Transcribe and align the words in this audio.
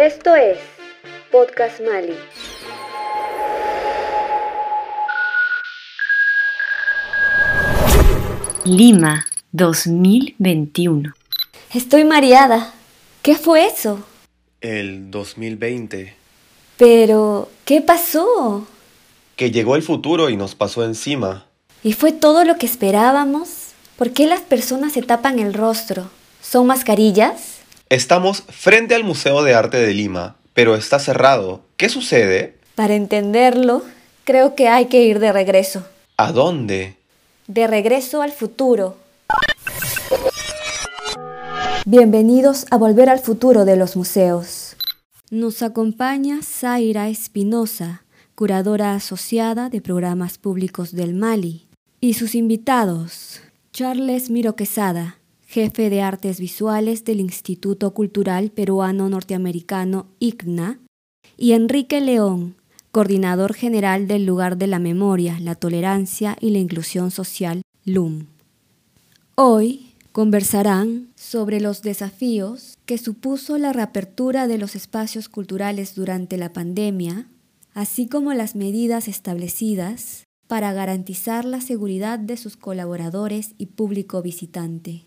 Esto 0.00 0.34
es 0.34 0.56
Podcast 1.30 1.78
Mali. 1.82 2.14
Lima 8.64 9.26
2021. 9.52 11.12
Estoy 11.74 12.04
mareada. 12.04 12.72
¿Qué 13.20 13.34
fue 13.34 13.66
eso? 13.66 14.02
El 14.62 15.10
2020. 15.10 16.14
Pero, 16.78 17.50
¿qué 17.66 17.82
pasó? 17.82 18.66
Que 19.36 19.50
llegó 19.50 19.76
el 19.76 19.82
futuro 19.82 20.30
y 20.30 20.36
nos 20.38 20.54
pasó 20.54 20.82
encima. 20.82 21.44
¿Y 21.82 21.92
fue 21.92 22.12
todo 22.12 22.46
lo 22.46 22.56
que 22.56 22.64
esperábamos? 22.64 23.72
¿Por 23.98 24.14
qué 24.14 24.26
las 24.26 24.40
personas 24.40 24.94
se 24.94 25.02
tapan 25.02 25.38
el 25.38 25.52
rostro? 25.52 26.10
¿Son 26.40 26.66
mascarillas? 26.66 27.59
Estamos 27.90 28.42
frente 28.42 28.94
al 28.94 29.02
Museo 29.02 29.42
de 29.42 29.52
Arte 29.52 29.78
de 29.78 29.92
Lima, 29.92 30.36
pero 30.54 30.76
está 30.76 31.00
cerrado. 31.00 31.62
¿Qué 31.76 31.88
sucede? 31.88 32.56
Para 32.76 32.94
entenderlo, 32.94 33.82
creo 34.22 34.54
que 34.54 34.68
hay 34.68 34.86
que 34.86 35.02
ir 35.02 35.18
de 35.18 35.32
regreso. 35.32 35.84
¿A 36.16 36.30
dónde? 36.30 36.94
De 37.48 37.66
regreso 37.66 38.22
al 38.22 38.30
futuro. 38.30 38.96
Bienvenidos 41.84 42.66
a 42.70 42.76
Volver 42.76 43.08
al 43.08 43.18
Futuro 43.18 43.64
de 43.64 43.74
los 43.74 43.96
Museos. 43.96 44.76
Nos 45.32 45.60
acompaña 45.60 46.42
Zaira 46.44 47.08
Espinosa, 47.08 48.04
curadora 48.36 48.94
asociada 48.94 49.68
de 49.68 49.80
programas 49.80 50.38
públicos 50.38 50.92
del 50.92 51.16
Mali, 51.16 51.66
y 52.00 52.14
sus 52.14 52.36
invitados, 52.36 53.40
Charles 53.72 54.30
Miro 54.30 54.54
Quesada, 54.54 55.19
jefe 55.50 55.90
de 55.90 56.00
artes 56.00 56.38
visuales 56.38 57.04
del 57.04 57.18
Instituto 57.18 57.92
Cultural 57.92 58.52
Peruano 58.52 59.08
Norteamericano 59.08 60.06
ICNA, 60.20 60.78
y 61.36 61.52
Enrique 61.52 62.00
León, 62.00 62.54
coordinador 62.92 63.54
general 63.54 64.06
del 64.06 64.26
Lugar 64.26 64.58
de 64.58 64.68
la 64.68 64.78
Memoria, 64.78 65.40
la 65.40 65.56
Tolerancia 65.56 66.36
y 66.40 66.50
la 66.50 66.58
Inclusión 66.58 67.10
Social, 67.10 67.62
LUM. 67.84 68.26
Hoy 69.34 69.94
conversarán 70.12 71.08
sobre 71.16 71.60
los 71.60 71.82
desafíos 71.82 72.78
que 72.86 72.96
supuso 72.96 73.58
la 73.58 73.72
reapertura 73.72 74.46
de 74.46 74.56
los 74.56 74.76
espacios 74.76 75.28
culturales 75.28 75.96
durante 75.96 76.36
la 76.36 76.52
pandemia, 76.52 77.26
así 77.74 78.06
como 78.06 78.34
las 78.34 78.54
medidas 78.54 79.08
establecidas 79.08 80.22
para 80.46 80.72
garantizar 80.72 81.44
la 81.44 81.60
seguridad 81.60 82.20
de 82.20 82.36
sus 82.36 82.56
colaboradores 82.56 83.54
y 83.58 83.66
público 83.66 84.22
visitante. 84.22 85.06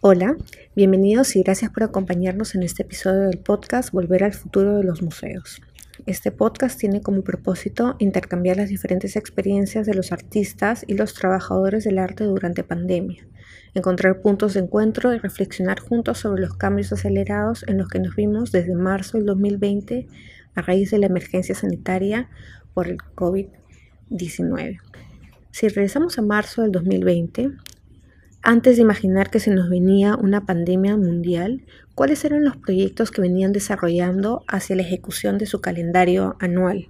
Hola, 0.00 0.36
bienvenidos 0.76 1.34
y 1.34 1.42
gracias 1.42 1.72
por 1.72 1.82
acompañarnos 1.82 2.54
en 2.54 2.62
este 2.62 2.84
episodio 2.84 3.22
del 3.22 3.40
podcast 3.40 3.90
Volver 3.90 4.22
al 4.22 4.32
futuro 4.32 4.76
de 4.76 4.84
los 4.84 5.02
museos. 5.02 5.60
Este 6.06 6.30
podcast 6.30 6.78
tiene 6.78 7.00
como 7.00 7.22
propósito 7.22 7.96
intercambiar 7.98 8.58
las 8.58 8.68
diferentes 8.68 9.16
experiencias 9.16 9.86
de 9.86 9.94
los 9.94 10.12
artistas 10.12 10.84
y 10.86 10.94
los 10.94 11.14
trabajadores 11.14 11.82
del 11.82 11.98
arte 11.98 12.22
durante 12.22 12.62
pandemia, 12.62 13.26
encontrar 13.74 14.20
puntos 14.20 14.54
de 14.54 14.60
encuentro 14.60 15.12
y 15.12 15.18
reflexionar 15.18 15.80
juntos 15.80 16.18
sobre 16.18 16.42
los 16.42 16.54
cambios 16.54 16.92
acelerados 16.92 17.64
en 17.66 17.78
los 17.78 17.88
que 17.88 17.98
nos 17.98 18.14
vimos 18.14 18.52
desde 18.52 18.76
marzo 18.76 19.16
del 19.16 19.26
2020 19.26 20.06
a 20.54 20.62
raíz 20.62 20.92
de 20.92 20.98
la 20.98 21.06
emergencia 21.06 21.56
sanitaria 21.56 22.30
por 22.72 22.86
el 22.86 22.98
COVID-19. 23.16 24.78
Si 25.50 25.66
regresamos 25.66 26.20
a 26.20 26.22
marzo 26.22 26.62
del 26.62 26.70
2020, 26.70 27.50
antes 28.42 28.76
de 28.76 28.82
imaginar 28.82 29.30
que 29.30 29.40
se 29.40 29.50
nos 29.50 29.68
venía 29.68 30.16
una 30.16 30.46
pandemia 30.46 30.96
mundial, 30.96 31.64
¿cuáles 31.94 32.24
eran 32.24 32.44
los 32.44 32.56
proyectos 32.56 33.10
que 33.10 33.20
venían 33.20 33.52
desarrollando 33.52 34.44
hacia 34.46 34.76
la 34.76 34.82
ejecución 34.82 35.38
de 35.38 35.46
su 35.46 35.60
calendario 35.60 36.36
anual? 36.38 36.88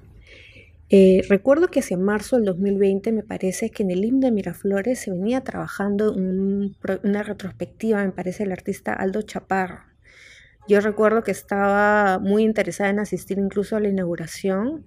Eh, 0.91 1.23
recuerdo 1.29 1.69
que 1.69 1.81
hacia 1.81 1.99
marzo 1.99 2.37
del 2.37 2.47
2020 2.47 3.13
me 3.13 3.23
parece 3.23 3.71
que 3.71 3.83
en 3.83 3.91
el 3.91 4.05
himno 4.05 4.27
de 4.27 4.33
Miraflores 4.33 5.01
se 5.01 5.11
venía 5.11 5.43
trabajando 5.43 6.15
una 6.15 7.23
retrospectiva, 7.23 8.05
me 8.05 8.13
parece, 8.13 8.45
el 8.45 8.53
artista 8.53 8.95
Aldo 8.95 9.23
Chaparro. 9.23 9.81
Yo 10.67 10.81
recuerdo 10.81 11.23
que 11.23 11.31
estaba 11.31 12.19
muy 12.19 12.43
interesada 12.43 12.91
en 12.91 13.01
asistir 13.01 13.39
incluso 13.39 13.77
a 13.77 13.81
la 13.81 13.89
inauguración 13.89 14.87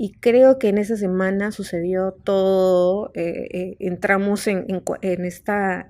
y 0.00 0.12
creo 0.12 0.60
que 0.60 0.68
en 0.68 0.78
esa 0.78 0.96
semana 0.96 1.50
sucedió 1.50 2.12
todo, 2.12 3.10
eh, 3.14 3.48
eh, 3.50 3.76
entramos 3.80 4.46
en, 4.46 4.64
esta, 5.24 5.84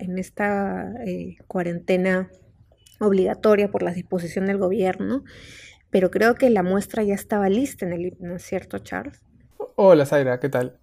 eh, 1.05 1.37
cuarentena 1.45 2.31
obligatoria 2.99 3.69
por 3.69 3.83
la 3.83 3.93
disposición 3.93 4.47
del 4.47 4.57
gobierno, 4.57 5.23
pero 5.91 6.09
creo 6.09 6.33
que 6.33 6.49
la 6.49 6.63
muestra 6.63 7.03
ya 7.03 7.13
estaba 7.13 7.49
lista 7.49 7.85
en 7.85 7.93
el 7.93 8.07
himno, 8.07 8.35
¿es 8.37 8.43
cierto, 8.43 8.79
Charles? 8.79 9.21
Hola, 9.75 10.07
Zaira, 10.07 10.39
¿qué 10.39 10.49
tal? 10.49 10.79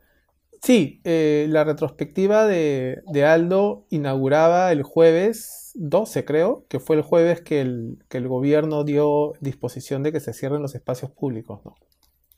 Sí, 0.62 1.00
la 1.04 1.64
retrospectiva 1.64 2.46
de, 2.46 3.02
de, 3.12 3.24
Aldo 3.24 3.86
inauguraba 3.90 4.70
el 4.70 4.84
jueves 4.84 5.72
12, 5.74 6.24
creo, 6.24 6.64
que 6.68 6.78
fue 6.78 6.94
el 6.94 7.02
jueves 7.02 7.40
que 7.40 7.60
el, 7.60 7.98
que 8.08 8.18
el 8.18 8.28
gobierno 8.28 8.84
dio 8.84 9.32
disposición 9.40 10.04
de 10.04 10.12
que 10.12 10.20
se 10.20 10.32
cierren 10.32 10.62
los 10.62 10.76
espacios 10.76 11.10
públicos, 11.10 11.60
¿no? 11.64 11.74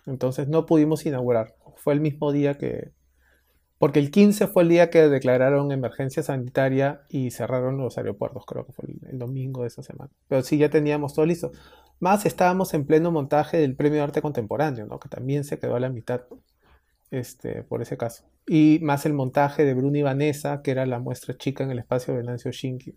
Entonces 0.09 0.49
no 0.49 0.67
pudimos 0.67 1.07
inaugurar. 1.07 1.55
Fue 1.77 1.95
el 1.95 2.01
mismo 2.01 2.33
día 2.33 2.57
que... 2.57 2.93
Porque 3.79 4.01
el 4.01 4.11
15 4.11 4.49
fue 4.49 4.65
el 4.65 4.71
día 4.71 4.91
que 4.91 5.09
declararon 5.09 5.71
emergencia 5.71 6.25
sanitaria 6.25 7.03
y 7.09 7.31
cerraron 7.31 7.79
los 7.79 7.97
aeropuertos, 7.97 8.45
creo 8.45 8.67
que 8.67 8.73
fue 8.73 8.87
el, 9.09 9.19
domingo 9.21 9.63
de 9.63 9.69
esa 9.69 9.85
semana. 9.85 10.11
Pero 10.27 10.43
sí, 10.43 10.59
ya 10.59 10.69
teníamos 10.69 11.15
todo 11.15 11.27
listo. 11.27 11.53
Más 12.01 12.27
estábamos 12.27 12.75
en 12.75 12.87
pleno 12.87 13.13
montaje 13.13 13.59
del 13.59 13.77
Premio 13.77 13.99
de 13.99 14.05
Arte 14.05 14.21
Contemporáneo, 14.23 14.87
¿no? 14.87 14.99
que 14.99 15.09
también 15.09 15.45
se 15.45 15.61
quedó 15.61 15.77
a 15.77 15.81
la 15.81 15.91
mitad 15.91 16.23
este, 17.13 17.63
por 17.63 17.81
ese 17.81 17.97
caso. 17.97 18.25
Y 18.47 18.81
más 18.83 19.07
el 19.07 19.13
montaje 19.13 19.65
de 19.65 19.75
Bruno 19.75 19.97
y 19.97 20.03
Vanessa, 20.03 20.63
que 20.63 20.73
era 20.73 20.85
la 20.85 20.99
muestra 20.99 21.37
chica 21.37 21.63
en 21.63 21.71
el 21.71 21.79
espacio 21.79 22.17
de 22.17 22.25
Nancy 22.25 22.51
Shinki. 22.51 22.97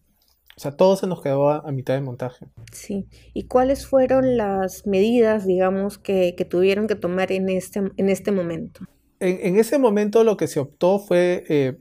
O 0.57 0.59
sea, 0.59 0.71
todo 0.71 0.95
se 0.95 1.07
nos 1.07 1.21
quedó 1.21 1.49
a, 1.49 1.71
mitad 1.71 1.93
de 1.93 2.01
montaje. 2.01 2.45
Sí. 2.71 3.07
¿Y 3.33 3.47
cuáles 3.47 3.87
fueron 3.87 4.37
las 4.37 4.85
medidas, 4.85 5.45
digamos, 5.45 5.97
que, 5.97 6.35
tuvieron 6.49 6.87
que 6.87 6.95
tomar 6.95 7.31
en 7.31 7.49
este, 7.49 7.81
en 7.95 8.09
este 8.09 8.31
momento? 8.31 8.81
En, 9.19 9.57
ese 9.57 9.77
momento 9.77 10.23
lo 10.23 10.35
que 10.35 10.47
se 10.47 10.59
optó 10.59 10.99
fue 10.99 11.45
eh, 11.47 11.77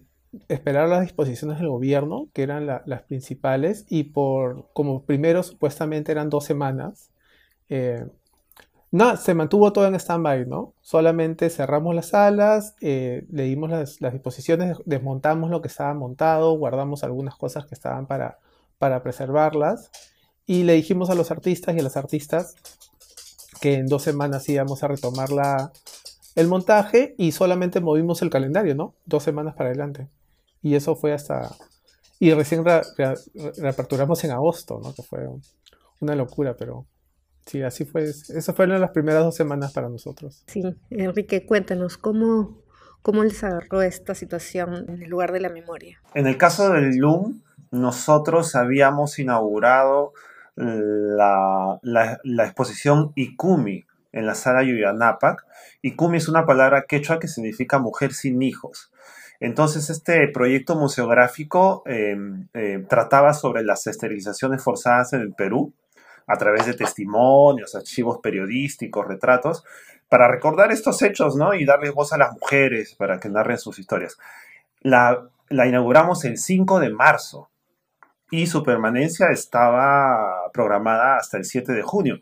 esperar 0.49 0.89
las 0.89 1.03
disposiciones 1.03 1.59
del 1.59 1.69
gobierno, 1.69 2.29
que 2.33 2.43
eran 2.43 2.67
las 2.67 3.03
principales, 3.03 3.87
y 3.89 4.05
por 4.05 4.69
como 4.73 5.05
primero 5.05 5.43
supuestamente 5.43 6.13
eran 6.13 6.31
dos 6.31 6.45
semanas, 6.45 7.11
eh, 7.69 8.05
no, 8.93 9.17
se 9.17 9.35
mantuvo 9.35 9.73
todo 9.73 9.87
en 9.87 9.95
stand-by, 9.95 10.47
¿no? 10.47 10.75
Solamente 10.81 11.49
cerramos 11.49 11.95
las 11.95 12.09
salas, 12.09 12.75
eh, 12.81 13.25
le 13.31 13.45
dimos 13.45 13.71
las, 13.71 14.01
las, 14.01 14.13
disposiciones, 14.13 14.79
desmontamos 14.85 15.51
lo 15.51 15.63
que 15.63 15.69
estaba 15.69 15.95
montado, 15.95 16.59
guardamos 16.59 17.05
algunas 17.05 17.37
cosas 17.37 17.67
que 17.67 17.75
estaban 17.75 18.07
para, 18.07 18.39
para 18.81 19.03
preservarlas. 19.03 19.91
Y 20.47 20.65
le 20.65 20.73
dijimos 20.73 21.11
a 21.11 21.15
los 21.15 21.31
artistas 21.31 21.77
y 21.77 21.79
a 21.79 21.83
las 21.83 21.97
artistas 21.97 22.57
que 23.61 23.75
en 23.75 23.87
dos 23.87 24.03
semanas 24.03 24.49
íbamos 24.49 24.83
a 24.83 24.89
retomar 24.89 25.29
el 26.35 26.49
montaje 26.49 27.15
y 27.19 27.33
solamente 27.33 27.81
movimos 27.81 28.23
el 28.23 28.31
calendario, 28.31 28.75
¿no? 28.75 28.95
Dos 29.05 29.23
semanas 29.23 29.55
para 29.55 29.69
adelante. 29.69 30.09
Y 30.63 30.75
eso 30.75 30.97
fue 30.97 31.13
hasta... 31.13 31.55
Y 32.19 32.33
recién 32.33 32.65
reaperturamos 32.65 34.25
en 34.25 34.31
agosto, 34.31 34.81
¿no? 34.83 34.95
Que 34.95 35.03
fue 35.03 35.29
una 36.01 36.15
locura, 36.15 36.57
pero 36.57 36.87
sí, 37.47 37.63
así 37.63 37.85
fue. 37.85 38.05
Eso 38.05 38.55
fueron 38.55 38.81
las 38.81 38.91
primeras 38.91 39.25
dos 39.25 39.37
semanas 39.37 39.73
para 39.73 39.89
nosotros. 39.89 40.43
Sí, 40.47 40.63
Enrique, 40.89 41.45
cuéntanos, 41.47 41.99
¿cómo, 41.99 42.63
cómo 43.03 43.25
les 43.25 43.45
agarró 43.45 43.83
esta 43.83 44.15
situación 44.15 44.87
en 44.89 45.03
el 45.03 45.11
lugar 45.11 45.33
de 45.33 45.41
la 45.41 45.51
memoria? 45.51 46.01
En 46.15 46.27
el 46.27 46.37
caso 46.37 46.71
del 46.71 46.97
LUM, 46.97 47.41
nosotros 47.71 48.55
habíamos 48.57 49.19
inaugurado 49.19 50.13
la, 50.57 51.81
la, 51.83 52.45
exposición 52.45 53.13
Ikumi 53.15 53.87
en 54.13 54.27
la 54.27 54.35
sala 54.35 54.63
Yuyanapak. 54.63 55.47
Ikumi 55.83 56.19
es 56.19 56.29
una 56.29 56.45
palabra 56.45 56.85
quechua 56.87 57.19
que 57.19 57.29
significa 57.29 57.79
mujer 57.79 58.13
sin 58.13 58.43
hijos. 58.43 58.93
Entonces, 59.39 59.89
este 59.89 60.29
proyecto 60.29 60.77
museográfico 60.77 61.83
em, 61.87 62.49
em, 62.53 62.87
trataba 62.87 63.33
sobre 63.33 63.63
las 63.63 63.87
esterilizaciones 63.87 64.63
forzadas 64.63 65.15
en 65.15 65.23
el 65.23 65.33
Perú 65.33 65.73
a 66.27 66.37
través 66.37 66.67
de 66.67 66.75
testimonios, 66.75 67.75
archivos 67.75 68.19
periodísticos, 68.19 69.07
retratos, 69.07 69.65
para 70.09 70.29
recordar 70.29 70.73
estos 70.73 71.01
hechos, 71.03 71.37
¿no? 71.37 71.55
Y 71.55 71.65
darle 71.65 71.91
voz 71.91 72.13
a 72.13 72.19
las 72.19 72.33
mujeres 72.33 72.95
para 72.97 73.19
que 73.19 73.31
narren 73.31 73.59
sus 73.59 73.79
historias. 73.79 74.19
La, 74.81 75.27
la 75.49 75.67
inauguramos 75.67 76.25
el 76.25 76.37
5 76.37 76.81
de 76.81 76.91
marzo 76.91 77.50
y 78.31 78.47
su 78.47 78.63
permanencia 78.63 79.31
estaba 79.31 80.51
programada 80.53 81.17
hasta 81.17 81.37
el 81.37 81.45
7 81.45 81.73
de 81.73 81.83
junio, 81.83 82.21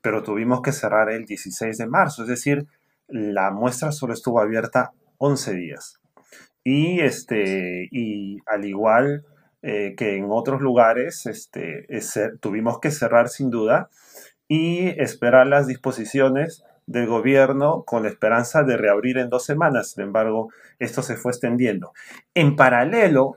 pero 0.00 0.22
tuvimos 0.22 0.62
que 0.62 0.72
cerrar 0.72 1.10
el 1.10 1.24
16 1.24 1.78
de 1.78 1.86
marzo, 1.86 2.22
es 2.22 2.28
decir, 2.28 2.66
la 3.08 3.50
muestra 3.50 3.92
solo 3.92 4.14
estuvo 4.14 4.40
abierta 4.40 4.92
11 5.18 5.54
días. 5.54 6.00
Y, 6.64 7.00
este, 7.00 7.88
y 7.92 8.38
al 8.46 8.64
igual 8.64 9.24
eh, 9.62 9.94
que 9.96 10.16
en 10.16 10.26
otros 10.30 10.60
lugares 10.60 11.26
este, 11.26 11.86
tuvimos 12.40 12.80
que 12.80 12.90
cerrar 12.90 13.28
sin 13.28 13.50
duda 13.50 13.88
y 14.48 14.88
esperar 15.00 15.46
las 15.46 15.66
disposiciones 15.66 16.64
del 16.86 17.06
gobierno 17.06 17.82
con 17.84 18.04
la 18.04 18.08
esperanza 18.08 18.62
de 18.62 18.76
reabrir 18.76 19.18
en 19.18 19.28
dos 19.28 19.44
semanas. 19.44 19.90
Sin 19.92 20.04
embargo, 20.04 20.50
esto 20.78 21.02
se 21.02 21.16
fue 21.16 21.32
extendiendo. 21.32 21.92
En 22.34 22.54
paralelo, 22.54 23.36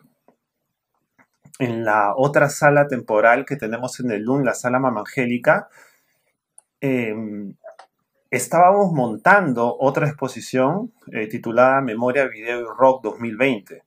en 1.60 1.84
la 1.86 2.14
otra 2.16 2.50
sala 2.50 2.88
temporal 2.88 3.46
que 3.46 3.58
tenemos 3.58 4.00
en 4.00 4.12
el 4.12 4.24
LUN, 4.24 4.46
la 4.46 4.54
sala 4.54 4.80
mamangélica, 4.80 5.68
em, 6.82 7.54
estábamos 8.32 8.94
montando 8.94 9.76
otra 9.80 10.08
exposición 10.08 10.94
eh, 11.12 11.28
titulada 11.28 11.82
Memoria, 11.82 12.28
Video 12.28 12.62
y 12.62 12.66
Rock 12.78 13.04
2020, 13.04 13.84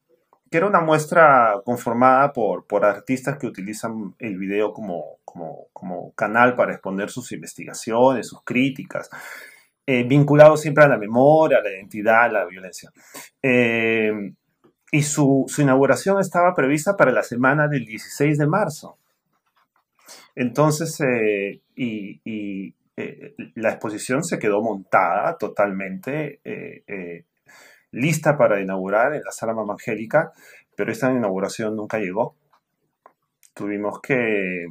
que 0.50 0.56
era 0.58 0.66
una 0.66 0.82
muestra 0.82 1.62
conformada 1.64 2.32
por, 2.34 2.66
por 2.66 2.84
artistas 2.84 3.38
que 3.38 3.46
utilizan 3.46 4.14
el 4.18 4.36
video 4.36 4.74
como, 4.74 5.18
como, 5.24 6.12
canal 6.14 6.54
para 6.56 6.72
exponer 6.74 7.08
sus 7.10 7.32
investigaciones, 7.32 8.28
sus 8.28 8.42
críticas, 8.44 9.08
eh, 9.86 10.04
vinculados 10.04 10.60
siempre 10.60 10.84
a 10.84 10.88
la 10.88 10.98
memoria, 10.98 11.58
a 11.58 11.62
la 11.62 11.70
identidad, 11.70 12.24
a 12.24 12.28
la 12.28 12.44
violencia. 12.44 12.90
Em, 13.40 14.34
y 14.94 15.02
su, 15.02 15.46
inauguración 15.56 16.20
estaba 16.20 16.54
prevista 16.54 16.98
para 16.98 17.10
la 17.12 17.22
semana 17.22 17.66
del 17.66 17.86
16 17.86 18.36
de 18.36 18.46
marzo. 18.46 18.98
Entonces, 20.36 21.00
eh, 21.00 21.62
y, 21.74 22.74
eh, 22.98 23.34
la 23.54 23.70
exposición 23.70 24.22
se 24.22 24.38
quedó 24.38 24.60
montada 24.60 25.38
totalmente, 25.38 26.40
eh, 26.44 27.24
lista 27.90 28.36
para 28.36 28.60
inaugurar 28.60 29.14
en 29.14 29.22
la 29.24 29.32
sala 29.32 29.54
Angélica, 29.66 30.32
pero 30.76 30.92
esta 30.92 31.10
inauguración 31.10 31.74
nunca 31.74 31.98
llegó. 31.98 32.36
Tuvimos 33.54 33.98
que 34.00 34.66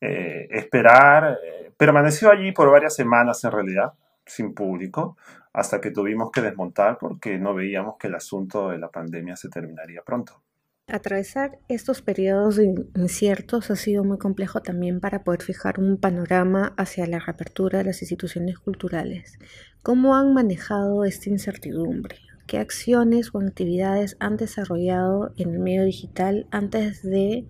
esperar, 0.00 1.38
permaneció 1.76 2.30
allí 2.30 2.52
por 2.52 2.70
varias 2.70 2.94
semanas 2.94 3.42
en 3.44 3.52
realidad, 3.52 3.92
sin 4.26 4.52
público, 4.52 5.16
hasta 5.54 5.80
que 5.80 5.92
tuvimos 5.92 6.30
que 6.32 6.42
desmontar 6.42 6.98
porque 6.98 7.38
no 7.38 7.54
veíamos 7.54 7.96
que 7.96 8.08
el 8.08 8.16
asunto 8.16 8.68
de 8.70 8.78
la 8.78 8.90
pandemia 8.90 9.36
se 9.36 9.48
terminaría 9.48 10.02
pronto. 10.02 10.42
Atravesar 10.86 11.58
estos 11.68 12.02
periodos 12.02 12.58
inciertos 12.58 13.70
ha 13.70 13.76
sido 13.76 14.04
muy 14.04 14.18
complejo 14.18 14.60
también 14.60 15.00
para 15.00 15.24
poder 15.24 15.42
fijar 15.42 15.80
un 15.80 15.96
panorama 15.96 16.74
hacia 16.76 17.06
la 17.06 17.20
reapertura 17.20 17.78
de 17.78 17.84
las 17.84 18.02
instituciones 18.02 18.58
culturales. 18.58 19.38
¿Cómo 19.82 20.14
han 20.14 20.34
manejado 20.34 21.04
esta 21.04 21.30
incertidumbre? 21.30 22.18
¿Qué 22.46 22.58
acciones 22.58 23.30
o 23.32 23.38
actividades 23.38 24.16
han 24.20 24.36
desarrollado 24.36 25.32
en 25.38 25.54
el 25.54 25.60
medio 25.60 25.84
digital 25.84 26.46
antes 26.50 27.02
de 27.02 27.46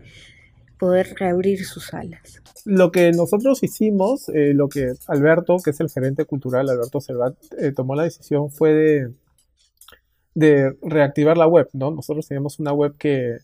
poder 0.85 1.15
reabrir 1.19 1.65
sus 1.65 1.87
salas. 1.87 2.43
Lo 2.67 2.93
que 2.93 3.11
nosotros 3.13 3.63
hicimos, 3.63 4.29
eh, 4.29 4.53
lo 4.53 4.69
que 4.69 4.93
Alberto, 5.07 5.57
que 5.65 5.71
es 5.71 5.81
el 5.81 5.89
gerente 5.89 6.27
cultural, 6.27 6.69
Alberto 6.69 7.01
Servat, 7.01 7.35
eh, 7.59 7.73
tomó 7.73 7.95
la 7.95 8.03
decisión 8.03 8.51
fue 8.51 9.15
de, 10.35 10.77
reactivar 10.83 11.39
la 11.39 11.47
web, 11.47 11.71
¿no? 11.73 11.91
Nosotros 11.91 12.29
teníamos 12.29 12.59
una 12.59 12.75
web 12.75 12.97
que, 12.99 13.39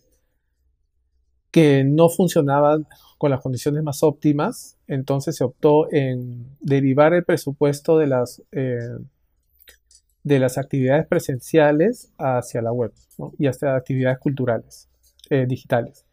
no 1.87 2.11
funcionaba 2.11 2.79
con 3.17 3.31
las 3.31 3.41
condiciones 3.41 3.83
más 3.83 4.03
óptimas, 4.03 4.77
entonces 4.87 5.37
se 5.37 5.45
optó 5.45 5.91
en 5.91 6.45
derivar 6.61 7.15
el 7.15 7.25
presupuesto 7.25 7.97
de 7.97 8.07
las, 8.07 8.43
eh, 8.53 8.99
de 10.25 10.39
las 10.39 10.59
actividades 10.59 11.07
presenciales 11.07 12.13
hacia 12.19 12.61
la 12.61 12.73
web 12.73 12.93
y 13.39 13.47
hacia 13.47 13.75
actividades 13.77 14.19
culturales, 14.19 14.91
digitales. 15.49 16.05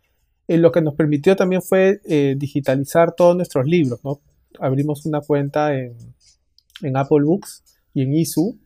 Eh, 0.47 0.57
lo 0.57 0.71
que 0.71 0.81
nos 0.81 0.95
permitió 0.95 1.35
también 1.35 1.61
fue 1.61 1.99
eh, 2.05 2.35
digitalizar 2.37 3.13
todos 3.13 3.35
nuestros 3.35 3.65
libros. 3.65 3.99
Abrimos 4.59 5.05
una 5.05 5.21
cuenta 5.21 5.75
en, 5.75 5.95
Apple 6.95 7.23
Books 7.23 7.63
y 7.93 8.03
en 8.03 8.13
ISU 8.13 8.57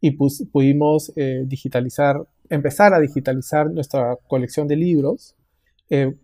y 0.00 0.10
pudimos 0.12 1.12
eh, 1.16 1.44
digitalizar, 1.46 2.26
empezar 2.48 2.94
a 2.94 3.00
digitalizar 3.00 3.70
nuestra 3.70 4.16
colección 4.26 4.66
de 4.66 4.76
libros 4.76 5.34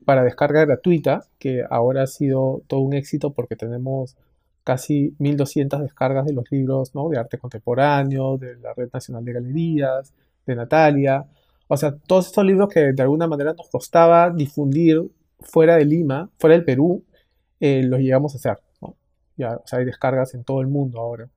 para 0.04 0.22
descarga 0.22 0.64
gratuita, 0.64 1.26
que 1.40 1.64
ahora 1.68 2.04
ha 2.04 2.06
sido 2.06 2.62
todo 2.68 2.80
un 2.82 2.94
éxito 2.94 3.32
porque 3.32 3.56
tenemos 3.56 4.16
casi 4.62 5.16
1.200 5.18 5.80
descargas 5.82 6.24
de 6.24 6.32
los 6.32 6.44
libros 6.52 6.92
de 6.92 7.18
arte 7.18 7.38
contemporáneo, 7.38 8.38
de 8.38 8.56
la 8.58 8.74
Red 8.74 8.90
Nacional 8.92 9.24
de 9.24 9.32
Galerías, 9.32 10.12
de 10.46 10.54
Natalia. 10.54 11.24
O 11.68 11.76
sea, 11.76 11.96
todos 11.96 12.26
estos 12.26 12.44
libros 12.44 12.68
que 12.68 12.92
de 12.92 13.02
alguna 13.02 13.26
manera 13.26 13.52
nos 13.54 13.68
costaba 13.68 14.30
difundir 14.30 15.02
fuera 15.40 15.76
de 15.76 15.84
Lima, 15.84 16.30
fuera 16.38 16.54
del 16.54 16.64
Perú, 16.64 17.04
eh, 17.60 17.82
los 17.82 18.00
llegamos 18.00 18.34
a 18.34 18.38
hacer. 18.38 18.58
Ya, 19.36 19.56
o 19.56 19.66
sea, 19.66 19.80
hay 19.80 19.84
descargas 19.84 20.34
en 20.34 20.44
todo 20.44 20.60
el 20.60 20.66
mundo 20.66 20.98
ahora. 20.98 21.28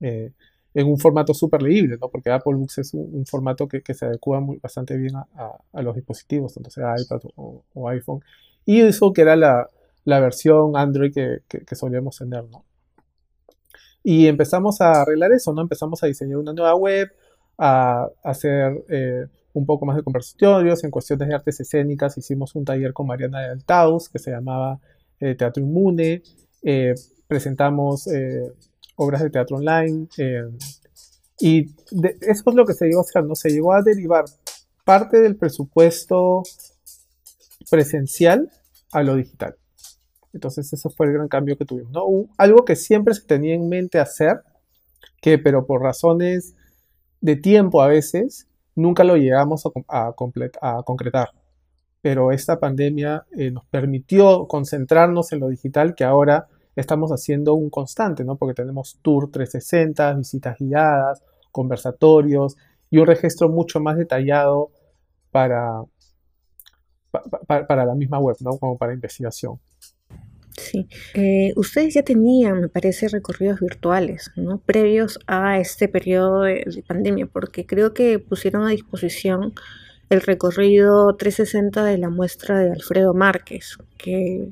Eh, 0.00 0.32
en 0.74 0.86
un 0.86 0.98
formato 0.98 1.34
súper 1.34 1.62
leíble, 1.62 1.96
¿no? 2.00 2.08
porque 2.08 2.30
Apple 2.30 2.54
Books 2.54 2.78
es 2.78 2.94
un, 2.94 3.26
formato 3.26 3.66
que, 3.66 3.82
se 3.94 4.06
adecua 4.06 4.40
muy, 4.40 4.58
bastante 4.58 4.96
bien 4.96 5.16
a, 5.16 5.82
los 5.82 5.96
dispositivos, 5.96 6.54
tanto 6.54 6.70
sea 6.70 6.94
iPad 6.96 7.20
o, 7.34 7.88
iPhone. 7.88 8.20
Y 8.64 8.80
eso 8.80 9.12
que 9.12 9.22
era 9.22 9.34
la, 9.34 9.68
versión 10.04 10.76
Android 10.76 11.12
que, 11.12 11.74
solíamos 11.74 12.18
tener. 12.18 12.44
¿no? 12.44 12.64
Y 14.04 14.26
empezamos 14.26 14.80
a 14.80 15.02
arreglar 15.02 15.32
eso, 15.32 15.52
¿no? 15.52 15.62
empezamos 15.62 16.02
a 16.02 16.06
diseñar 16.06 16.38
una 16.38 16.52
nueva 16.52 16.74
web, 16.76 17.10
a, 17.56 18.08
hacer 18.22 18.84
eh, 18.88 19.26
un 19.52 19.66
poco 19.66 19.86
más 19.86 19.96
de 19.96 20.02
conversatorios 20.02 20.84
en 20.84 20.90
cuestiones 20.90 21.28
de 21.28 21.34
artes 21.34 21.60
escénicas. 21.60 22.16
Hicimos 22.18 22.54
un 22.54 22.64
taller 22.64 22.92
con 22.92 23.06
Mariana 23.06 23.40
de 23.40 23.50
Altaus 23.50 24.08
que 24.08 24.18
se 24.18 24.30
llamaba 24.30 24.80
eh, 25.20 25.34
Teatro 25.34 25.62
Inmune. 25.62 26.22
Eh, 26.62 26.94
presentamos 27.26 28.08
obras 28.96 29.22
de 29.22 29.30
teatro 29.30 29.56
online. 29.58 30.08
y 31.40 31.66
eso 32.20 32.50
es 32.50 32.54
lo 32.54 32.64
que 32.64 32.74
se 32.74 32.86
llegó 32.86 33.00
a 33.00 33.02
hacer, 33.02 33.24
¿no? 33.24 33.34
Se 33.34 33.50
llegó 33.50 33.72
a 33.72 33.82
derivar 33.82 34.24
parte 34.84 35.20
del 35.20 35.36
presupuesto 35.36 36.42
presencial 37.70 38.50
a 38.92 39.02
lo 39.02 39.16
digital. 39.16 39.56
Entonces, 40.32 40.72
ese 40.72 40.88
fue 40.90 41.06
el 41.06 41.12
gran 41.12 41.28
cambio 41.28 41.56
que 41.56 41.64
tuvimos. 41.64 41.92
¿no? 41.92 42.04
Algo 42.36 42.64
que 42.64 42.76
siempre 42.76 43.14
se 43.14 43.22
tenía 43.22 43.54
en 43.54 43.68
mente 43.68 43.98
hacer, 43.98 44.42
que 45.20 45.38
pero 45.38 45.66
por 45.66 45.82
razones 45.82 46.54
de 47.20 47.36
tiempo 47.36 47.82
a 47.82 47.88
veces, 47.88 48.47
nunca 48.78 49.04
lo 49.04 49.16
llegamos 49.16 49.64
a, 49.88 50.12
concretar. 50.14 51.30
Pero 52.00 52.30
esta 52.32 52.60
pandemia 52.60 53.26
eh, 53.36 53.50
nos 53.50 53.66
permitió 53.66 54.46
concentrarnos 54.46 55.32
en 55.32 55.40
lo 55.40 55.48
digital 55.48 55.94
que 55.94 56.04
ahora 56.04 56.46
estamos 56.76 57.10
haciendo 57.10 57.54
un 57.54 57.70
constante, 57.70 58.24
¿no? 58.24 58.36
Porque 58.36 58.54
tenemos 58.54 58.98
tour 59.02 59.30
360, 59.30 60.14
visitas 60.14 60.56
guiadas, 60.58 61.22
conversatorios 61.50 62.56
y 62.88 62.98
un 62.98 63.06
registro 63.06 63.48
mucho 63.48 63.80
más 63.80 63.96
detallado 63.96 64.70
para, 65.32 65.82
para 67.46 67.84
la 67.84 67.94
misma 67.96 68.20
web, 68.20 68.36
¿no? 68.40 68.58
Como 68.58 68.78
para 68.78 68.94
investigación. 68.94 69.58
Sí, 70.58 70.88
eh, 71.14 71.52
ustedes 71.56 71.94
ya 71.94 72.02
tenían, 72.02 72.60
me 72.60 72.68
parece, 72.68 73.08
recorridos 73.08 73.60
virtuales, 73.60 74.30
¿no? 74.36 74.58
Previos 74.58 75.18
a 75.26 75.58
este 75.58 75.88
periodo 75.88 76.42
de, 76.42 76.84
pandemia, 76.86 77.26
porque 77.26 77.64
creo 77.64 77.94
que 77.94 78.18
pusieron 78.18 78.66
a 78.66 78.70
disposición 78.70 79.54
el 80.10 80.20
recorrido 80.22 81.14
360 81.16 81.84
de 81.84 81.98
la 81.98 82.10
muestra 82.10 82.58
de 82.58 82.72
Alfredo 82.72 83.14
Márquez, 83.14 83.78
que 83.96 84.50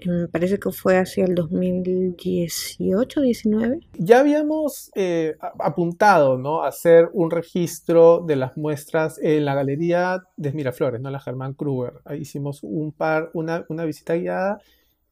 eh, 0.00 0.08
me 0.08 0.28
parece 0.28 0.58
que 0.58 0.72
fue 0.72 0.96
hacia 0.96 1.24
el 1.24 1.34
2018-19. 1.34 3.84
Ya 3.98 4.20
habíamos 4.20 4.90
eh, 4.94 5.36
apuntado 5.58 6.38
¿no? 6.38 6.62
a 6.62 6.68
hacer 6.68 7.10
un 7.12 7.30
registro 7.30 8.24
de 8.26 8.36
las 8.36 8.56
muestras 8.56 9.18
en 9.22 9.44
la 9.44 9.54
galería 9.54 10.22
de 10.36 10.52
Miraflores, 10.52 11.02
¿no? 11.02 11.10
la 11.10 11.20
Germán 11.20 11.52
Kruger. 11.52 12.00
Ahí 12.04 12.20
hicimos 12.20 12.60
un 12.62 12.92
par, 12.92 13.30
una, 13.34 13.66
una 13.68 13.84
visita 13.84 14.14
guiada 14.14 14.62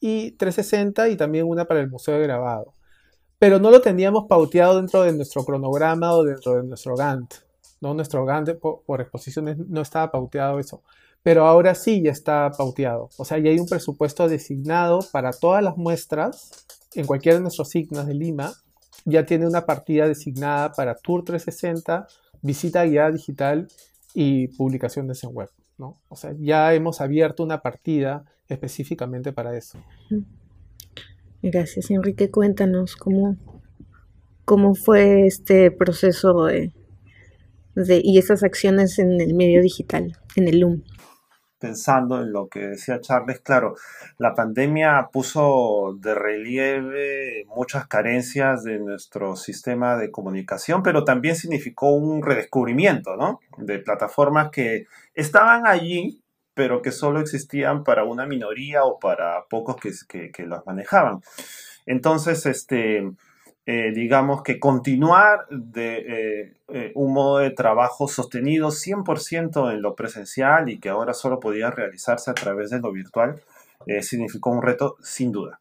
y 0.00 0.33
360 0.33 1.09
y 1.09 1.17
también 1.17 1.47
una 1.47 1.64
para 1.64 1.81
el 1.81 1.88
Museo 1.88 2.14
de 2.14 2.23
Grabado. 2.23 2.75
Pero 3.38 3.59
no 3.59 3.71
lo 3.71 3.81
teníamos 3.81 4.26
pauteado 4.28 4.76
dentro 4.76 5.02
de 5.02 5.12
nuestro 5.12 5.45
cronograma 5.45 6.12
o 6.14 6.25
dentro 6.25 6.57
de 6.57 6.64
nuestro 6.64 6.97
Gantt. 6.97 7.35
¿no? 7.81 7.95
Nuestro 7.95 8.25
Gantt 8.25 8.59
por, 8.59 9.00
exposiciones 9.00 9.59
no 9.59 9.81
estaba 9.81 10.11
pauteado 10.11 10.59
eso. 10.59 10.83
Pero 11.23 11.47
ahora 11.47 11.75
sí 11.75 12.02
ya 12.02 12.11
está 12.11 12.50
pauteado. 12.57 13.11
O 13.17 13.25
sea, 13.25 13.38
ya 13.38 13.50
hay 13.50 13.59
un 13.59 13.69
presupuesto 13.69 14.28
designado 14.28 15.00
para 15.12 15.33
todas 15.33 15.62
las 15.62 15.76
muestras 15.76 16.67
en 16.95 17.07
cualquiera 17.07 17.37
de 17.37 17.43
nuestros 17.43 17.69
signos 17.69 18.07
de 18.07 18.14
Lima. 18.14 18.52
Ya 19.05 19.25
tiene 19.25 19.47
una 19.47 19.67
partida 19.67 20.09
designada 20.09 20.73
para 20.73 20.95
Tour 20.97 21.25
360, 21.25 22.07
visita 22.43 22.85
guiada 22.85 23.11
digital 23.11 23.69
y 24.14 24.49
publicaciones 24.49 25.23
en 25.25 25.31
web. 25.35 25.50
¿No? 25.78 25.99
O 26.08 26.16
sea, 26.16 26.35
ya 26.38 26.75
hemos 26.75 27.00
abierto 27.00 27.42
una 27.42 27.62
partida 27.62 28.25
específicamente 28.49 29.32
para 29.32 29.56
eso. 29.56 29.78
Gracias, 31.42 31.90
Enrique. 31.90 32.30
Cuéntanos 32.30 32.97
cómo, 32.97 33.37
cómo 34.44 34.75
fue 34.75 35.26
este 35.26 35.70
proceso 35.70 36.47
de, 36.47 36.73
y 38.02 38.18
esas 38.18 38.42
acciones 38.42 38.99
en 38.99 39.20
el 39.20 39.35
medio 39.35 39.62
digital, 39.62 40.16
en 40.37 40.49
el 40.49 40.61
LUM. 40.61 40.82
Pensando 41.59 42.23
en 42.23 42.33
lo 42.33 42.49
que 42.49 42.61
decía 42.61 43.00
Charles, 43.00 43.41
claro, 43.41 43.75
la 44.19 44.35
pandemia 44.35 45.09
puso 45.12 45.97
de 46.00 46.15
relieve 46.15 47.45
muchas 47.49 47.87
carencias 47.87 48.65
de 48.65 48.79
nuestro 48.79 49.37
sistema 49.37 49.97
de 49.97 50.11
comunicación, 50.11 50.83
pero 50.83 51.05
también 51.05 51.37
significó 51.37 51.91
un 51.91 52.23
redescubrimiento, 52.23 53.17
¿no? 53.17 53.41
De 53.57 53.79
plataformas 53.79 54.50
que 54.50 54.87
estaban 55.15 55.67
allí, 55.67 56.23
pero 56.55 56.83
que 56.83 56.93
solo 56.93 57.21
existían 57.21 57.85
para 57.85 58.05
una 58.05 58.27
minoría 58.27 58.85
o 58.85 58.99
para 58.99 59.45
pocos 59.49 59.77
que, 59.77 59.91
que, 60.09 60.31
que 60.31 60.47
las 60.47 60.67
manejaban. 60.67 61.21
Entonces, 61.87 62.45
este, 62.47 63.11
eh, 63.70 63.92
digamos 63.92 64.42
que 64.42 64.58
continuar 64.58 65.46
de 65.50 65.98
eh, 65.98 66.52
eh, 66.68 66.92
un 66.94 67.12
modo 67.12 67.37
de 67.37 67.50
trabajo 67.50 68.08
sostenido 68.08 68.70
100% 68.70 69.75
en 69.75 69.82
lo 69.82 69.94
presencial 69.94 70.70
y 70.70 70.80
que 70.80 70.88
ahora 70.88 71.12
solo 71.12 71.38
podía 71.38 71.70
realizarse 71.70 72.30
a 72.30 72.34
través 72.34 72.70
de 72.70 72.80
lo 72.80 72.90
virtual, 72.92 73.42
significó 74.00 74.50
un 74.50 74.62
reto 74.62 74.96
sin 75.02 75.32
duda. 75.32 75.60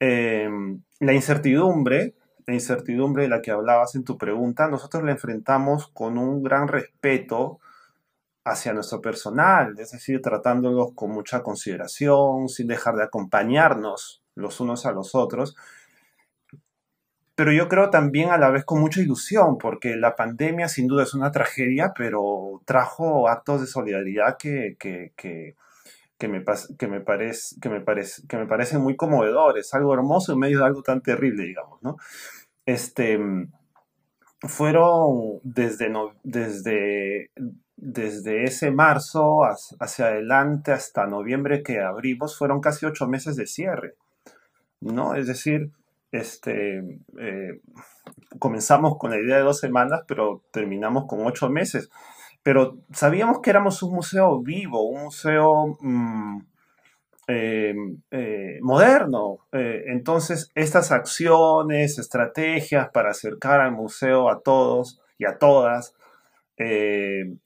la 0.00 1.12
incertidumbre, 1.12 2.14
la 2.44 2.54
incertidumbre 2.54 3.22
de 3.22 3.28
la 3.28 3.40
que 3.40 3.52
hablabas 3.52 3.94
en 3.94 4.02
tu 4.02 4.18
pregunta, 4.18 4.66
nosotros 4.66 5.04
la 5.04 5.12
enfrentamos 5.12 5.86
con 5.86 6.18
un 6.18 6.42
gran 6.42 6.66
respeto 6.66 7.60
hacia 8.44 8.72
nuestro 8.72 9.00
personal, 9.00 9.78
es 9.78 9.92
decir, 9.92 10.20
tratándolos 10.20 10.90
con 10.96 11.12
mucha 11.12 11.44
consideración, 11.44 12.48
sin 12.48 12.66
dejar 12.66 12.96
de 12.96 13.04
acompañarnos 13.04 14.24
los 14.34 14.58
unos 14.58 14.86
a 14.86 14.90
los 14.90 15.14
otros 15.14 15.54
pero 17.34 17.52
yo 17.52 17.68
creo 17.68 17.90
también 17.90 18.30
a 18.30 18.38
la 18.38 18.50
vez 18.50 18.64
con 18.64 18.80
mucha 18.80 19.00
ilusión, 19.00 19.58
porque 19.58 19.96
la 19.96 20.14
pandemia 20.14 20.68
sin 20.68 20.86
duda 20.86 21.02
es 21.02 21.14
una 21.14 21.32
tragedia, 21.32 21.92
pero 21.96 22.62
trajo 22.64 23.28
actos 23.28 23.60
de 23.60 23.66
solidaridad 23.66 24.36
que, 24.38 24.76
que, 24.78 25.12
que, 25.16 25.56
que 26.18 26.28
me, 26.28 26.44
que, 26.78 26.86
me 26.86 27.00
parece, 27.00 27.56
que, 27.60 27.68
me 27.68 27.80
parece, 27.80 28.22
que 28.28 28.36
me 28.36 28.46
parecen 28.46 28.80
muy 28.82 28.96
conmovedores, 28.96 29.74
algo 29.74 29.94
hermoso 29.94 30.32
en 30.32 30.38
medio 30.38 30.58
de 30.60 30.66
algo 30.66 30.82
tan 30.82 31.00
terrible, 31.02 31.44
digamos, 31.44 31.82
¿no? 31.82 31.96
Este, 32.66 33.18
fueron 34.40 35.40
desde, 35.42 35.92
desde, 36.22 37.30
desde 37.76 38.44
ese 38.44 38.70
marzo 38.70 39.42
hacia 39.44 40.06
adelante 40.06 40.72
hasta 40.72 41.06
noviembre 41.06 41.62
que 41.62 41.80
abrimos, 41.80 42.38
fueron 42.38 42.60
casi 42.60 42.86
ocho 42.86 43.08
meses 43.08 43.36
de 43.36 43.46
cierre, 43.46 43.96
¿no? 44.80 45.14
Es 45.14 45.26
decir, 45.26 45.72
este, 46.14 46.78
eh, 47.18 47.60
comenzamos 48.38 48.98
con 48.98 49.10
la 49.10 49.18
idea 49.18 49.38
de 49.38 49.42
dos 49.42 49.58
semanas, 49.58 50.02
pero 50.06 50.44
terminamos 50.52 51.06
con 51.08 51.26
ocho 51.26 51.50
meses. 51.50 51.90
Pero 52.44 52.78
sabíamos 52.92 53.40
que 53.40 53.50
éramos 53.50 53.82
un 53.82 53.94
museo 53.94 54.40
vivo, 54.40 54.82
un 54.88 55.04
museo 55.04 55.76
mm, 55.80 56.38
eh, 57.26 57.74
eh, 58.12 58.58
moderno. 58.62 59.38
entonces, 59.52 60.50
estas 60.54 60.92
acciones, 60.92 61.98
estrategias 61.98 62.90
para 62.90 63.10
acercar 63.10 63.60
al 63.60 63.72
museo 63.72 64.30
a 64.30 64.40
todos 64.40 65.00
y 65.18 65.24
a 65.24 65.38
todas, 65.38 65.94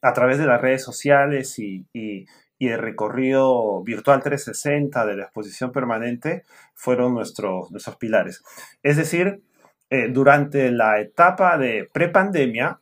a 0.02 0.12
través 0.12 0.38
de 0.38 0.46
las 0.46 0.60
redes 0.60 0.82
sociales 0.84 1.58
y, 1.58 1.86
y 1.94 2.26
el 2.66 2.80
recorrido 2.80 3.82
virtual 3.84 4.20
360 4.20 5.06
de 5.06 5.16
la 5.16 5.22
exposición 5.24 5.70
permanente 5.70 6.44
fueron 6.74 7.14
nuestros, 7.14 7.70
nuestros 7.70 7.96
pilares. 7.96 8.42
Es 8.82 8.96
decir, 8.96 9.42
eh, 9.90 10.08
durante 10.10 10.70
la 10.72 11.00
etapa 11.00 11.56
de 11.56 11.88
prepandemia, 11.92 12.80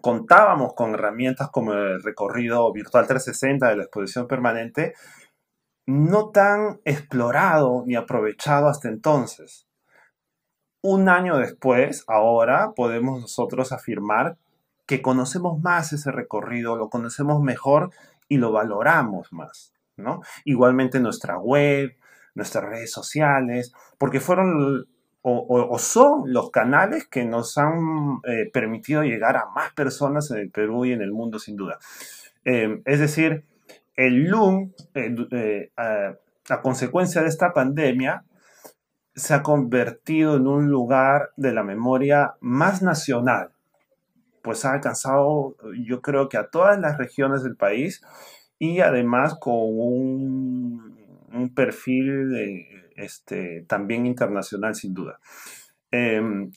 contábamos 0.00 0.74
con 0.74 0.94
herramientas 0.94 1.50
como 1.50 1.72
el 1.72 2.02
recorrido 2.02 2.72
virtual 2.72 3.06
360 3.06 3.68
de 3.68 3.76
la 3.76 3.82
exposición 3.82 4.26
permanente, 4.28 4.94
no 5.86 6.30
tan 6.30 6.80
explorado 6.84 7.82
ni 7.86 7.96
aprovechado 7.96 8.68
hasta 8.68 8.88
entonces. 8.88 9.66
Un 10.80 11.08
año 11.08 11.38
después, 11.38 12.04
ahora 12.06 12.72
podemos 12.76 13.20
nosotros 13.20 13.72
afirmar 13.72 14.36
que 14.86 15.02
conocemos 15.02 15.60
más 15.60 15.92
ese 15.92 16.12
recorrido, 16.12 16.76
lo 16.76 16.88
conocemos 16.88 17.42
mejor 17.42 17.90
y 18.28 18.38
lo 18.38 18.52
valoramos 18.52 19.32
más, 19.32 19.72
¿no? 19.96 20.20
Igualmente 20.44 21.00
nuestra 21.00 21.38
web, 21.38 21.96
nuestras 22.34 22.64
redes 22.64 22.92
sociales, 22.92 23.72
porque 23.98 24.20
fueron 24.20 24.86
o, 25.28 25.76
son 25.80 26.32
los 26.32 26.50
canales 26.50 27.08
que 27.08 27.24
nos 27.24 27.58
han 27.58 28.20
eh, 28.28 28.48
permitido 28.52 29.02
llegar 29.02 29.36
a 29.36 29.46
más 29.52 29.72
personas 29.72 30.30
en 30.30 30.36
el 30.36 30.50
Perú 30.50 30.84
y 30.84 30.92
en 30.92 31.02
el 31.02 31.10
mundo, 31.10 31.40
sin 31.40 31.56
duda. 31.56 31.78
Em, 32.44 32.80
es 32.84 33.00
decir, 33.00 33.44
el 33.96 34.26
LUM, 34.26 34.70
eh, 34.94 35.72
a 35.76 36.62
consecuencia 36.62 37.22
de 37.22 37.28
esta 37.28 37.52
pandemia, 37.52 38.24
se 39.16 39.34
ha 39.34 39.42
convertido 39.42 40.36
en 40.36 40.46
un 40.46 40.68
lugar 40.68 41.30
de 41.36 41.52
la 41.52 41.64
memoria 41.64 42.34
más 42.40 42.82
nacional 42.82 43.55
pues 44.46 44.64
ha 44.64 44.74
alcanzado 44.74 45.56
yo 45.84 46.00
creo 46.00 46.28
que 46.28 46.36
a 46.36 46.50
todas 46.50 46.78
las 46.78 46.98
regiones 46.98 47.42
del 47.42 47.56
país 47.56 48.00
y 48.60 48.78
además 48.78 49.36
con 49.40 49.56
un, 49.56 50.96
perfil 51.52 52.32
este, 52.94 53.64
también 53.66 54.06
internacional 54.06 54.76
sin 54.76 54.94
duda. 54.94 55.18
Em, 55.90 56.52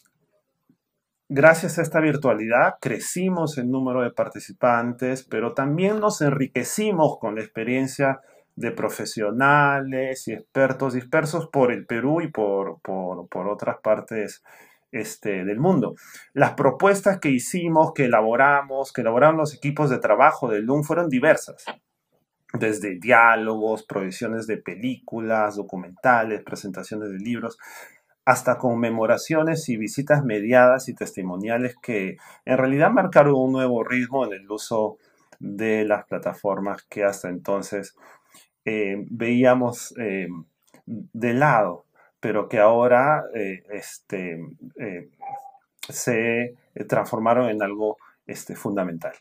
gracias 1.27 1.79
a 1.79 1.81
esta 1.81 1.99
virtualidad 1.99 2.75
crecimos 2.79 3.57
en 3.57 3.71
número 3.71 4.03
de 4.03 4.11
participantes, 4.11 5.23
pero 5.23 5.55
también 5.55 5.99
nos 5.99 6.21
enriquecimos 6.21 7.17
con 7.19 7.35
la 7.35 7.41
experiencia 7.41 8.21
de 8.55 8.71
profesionales 8.71 10.27
y 10.27 10.33
expertos 10.33 10.93
dispersos 10.93 11.47
por 11.47 11.71
el 11.71 11.87
Perú 11.87 12.21
y 12.21 12.27
por, 12.27 12.79
por, 12.81 13.27
por 13.29 13.47
otras 13.47 13.77
partes 13.81 14.43
este, 14.91 15.45
del 15.45 15.59
mundo. 15.59 15.95
Las 16.33 16.53
propuestas 16.53 17.19
que 17.19 17.29
hicimos, 17.29 17.93
que 17.93 18.05
elaboramos, 18.05 18.91
que 18.91 19.01
elaboraron 19.01 19.37
los 19.37 19.53
equipos 19.53 19.89
de 19.89 19.99
trabajo 19.99 20.49
del 20.49 20.65
LUM 20.65 20.83
fueron 20.83 21.09
diversas. 21.09 21.65
Desde 22.53 22.99
diálogos, 22.99 23.83
proyecciones 23.83 24.47
de 24.47 24.57
películas, 24.57 25.55
documentales, 25.55 26.41
presentaciones 26.43 27.11
de 27.11 27.19
libros, 27.19 27.59
hasta 28.25 28.57
conmemoraciones 28.57 29.69
y 29.69 29.77
visitas 29.77 30.23
mediadas 30.23 30.89
y 30.89 30.93
testimoniales 30.93 31.75
que 31.81 32.17
en 32.45 32.57
realidad 32.57 32.91
marcaron 32.91 33.35
un 33.35 33.51
nuevo 33.51 33.83
ritmo 33.83 34.25
en 34.25 34.33
el 34.33 34.51
uso 34.51 34.97
de 35.39 35.85
las 35.85 36.05
plataformas 36.05 36.83
que 36.83 37.03
hasta 37.03 37.29
entonces 37.29 37.95
eh, 38.65 38.97
veíamos 39.09 39.95
eh, 39.97 40.27
de 40.85 41.33
lado 41.33 41.85
pero 42.19 42.49
que 42.49 42.59
ahora 42.59 43.23
eh, 43.33 43.63
este, 43.71 44.39
eh, 44.79 45.09
se 45.87 46.55
transformaron 46.87 47.49
en 47.49 47.61
algo 47.61 47.97
este, 48.27 48.55
fundamental. 48.55 49.13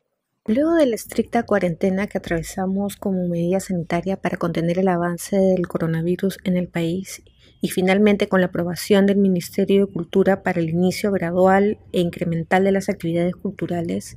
Luego 0.46 0.74
de 0.74 0.86
la 0.86 0.94
estricta 0.94 1.42
cuarentena 1.42 2.06
que 2.06 2.16
atravesamos 2.16 2.96
como 2.96 3.28
medida 3.28 3.60
sanitaria 3.60 4.16
para 4.16 4.38
contener 4.38 4.78
el 4.78 4.88
avance 4.88 5.36
del 5.36 5.68
coronavirus 5.68 6.38
en 6.44 6.56
el 6.56 6.68
país 6.68 7.22
y 7.60 7.68
finalmente 7.68 8.28
con 8.28 8.40
la 8.40 8.46
aprobación 8.46 9.06
del 9.06 9.18
Ministerio 9.18 9.86
de 9.86 9.92
Cultura 9.92 10.42
para 10.42 10.60
el 10.60 10.70
inicio 10.70 11.10
gradual 11.10 11.78
e 11.92 12.00
incremental 12.00 12.64
de 12.64 12.72
las 12.72 12.88
actividades 12.88 13.34
culturales, 13.34 14.16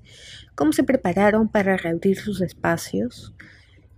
¿cómo 0.55 0.71
se 0.71 0.83
prepararon 0.83 1.49
para 1.49 1.75
reabrir 1.75 2.17
sus 2.17 2.41
espacios? 2.41 3.33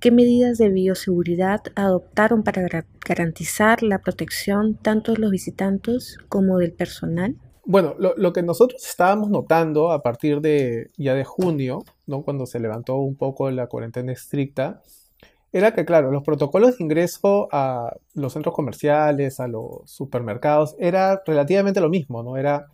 ¿Qué 0.03 0.11
medidas 0.11 0.57
de 0.57 0.67
bioseguridad 0.67 1.61
adoptaron 1.75 2.43
para 2.43 2.67
garantizar 3.07 3.83
la 3.83 3.99
protección 3.99 4.75
tanto 4.75 5.13
de 5.13 5.19
los 5.19 5.31
visitantes 5.31 6.17
como 6.27 6.57
del 6.57 6.73
personal? 6.73 7.37
Bueno, 7.63 7.95
lo, 7.97 8.33
que 8.33 8.43
nosotros 8.43 8.85
estábamos 8.85 9.29
notando 9.29 9.93
a 9.93 10.03
partir 10.03 10.41
de 10.41 10.91
ya 10.97 11.13
de 11.13 11.23
junio, 11.23 11.85
¿no? 12.05 12.23
cuando 12.23 12.45
se 12.45 12.59
levantó 12.59 12.97
un 12.97 13.15
poco 13.15 13.49
la 13.49 13.67
cuarentena 13.67 14.11
estricta, 14.11 14.81
era 15.53 15.73
que, 15.73 15.85
claro, 15.85 16.11
los 16.11 16.23
protocolos 16.23 16.77
de 16.77 16.83
ingreso 16.83 17.47
a 17.53 17.95
los 18.13 18.33
centros 18.33 18.53
comerciales, 18.53 19.39
a 19.39 19.47
los 19.47 19.89
supermercados, 19.89 20.75
era 20.79 21.23
relativamente 21.25 21.79
lo 21.79 21.87
mismo, 21.87 22.23
¿no? 22.23 22.35
Era 22.35 22.67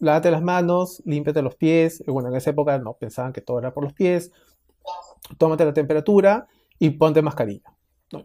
lávate 0.00 0.30
las 0.30 0.42
manos, 0.42 1.00
límpiate 1.06 1.40
los 1.40 1.56
pies. 1.56 2.04
Bueno, 2.06 2.28
en 2.28 2.34
esa 2.34 2.50
época 2.50 2.78
no 2.78 2.92
pensaban 2.92 3.32
que 3.32 3.40
todo 3.40 3.58
era 3.58 3.72
por 3.72 3.84
los 3.84 3.94
pies. 3.94 4.32
Tómate 5.38 5.64
la 5.64 5.72
temperatura 5.72 6.46
y 6.78 6.90
ponte 6.90 7.22
mascarilla. 7.22 7.74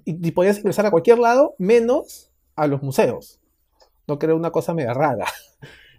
Y, 0.05 0.31
podías 0.31 0.57
ingresar 0.59 0.85
a 0.85 0.91
cualquier 0.91 1.19
lado 1.19 1.55
menos 1.57 2.31
a 2.55 2.67
los 2.67 2.83
museos. 2.83 3.39
No 4.07 4.19
creo 4.19 4.35
una 4.35 4.51
cosa 4.51 4.73
media 4.73 4.93
rara. 4.93 5.25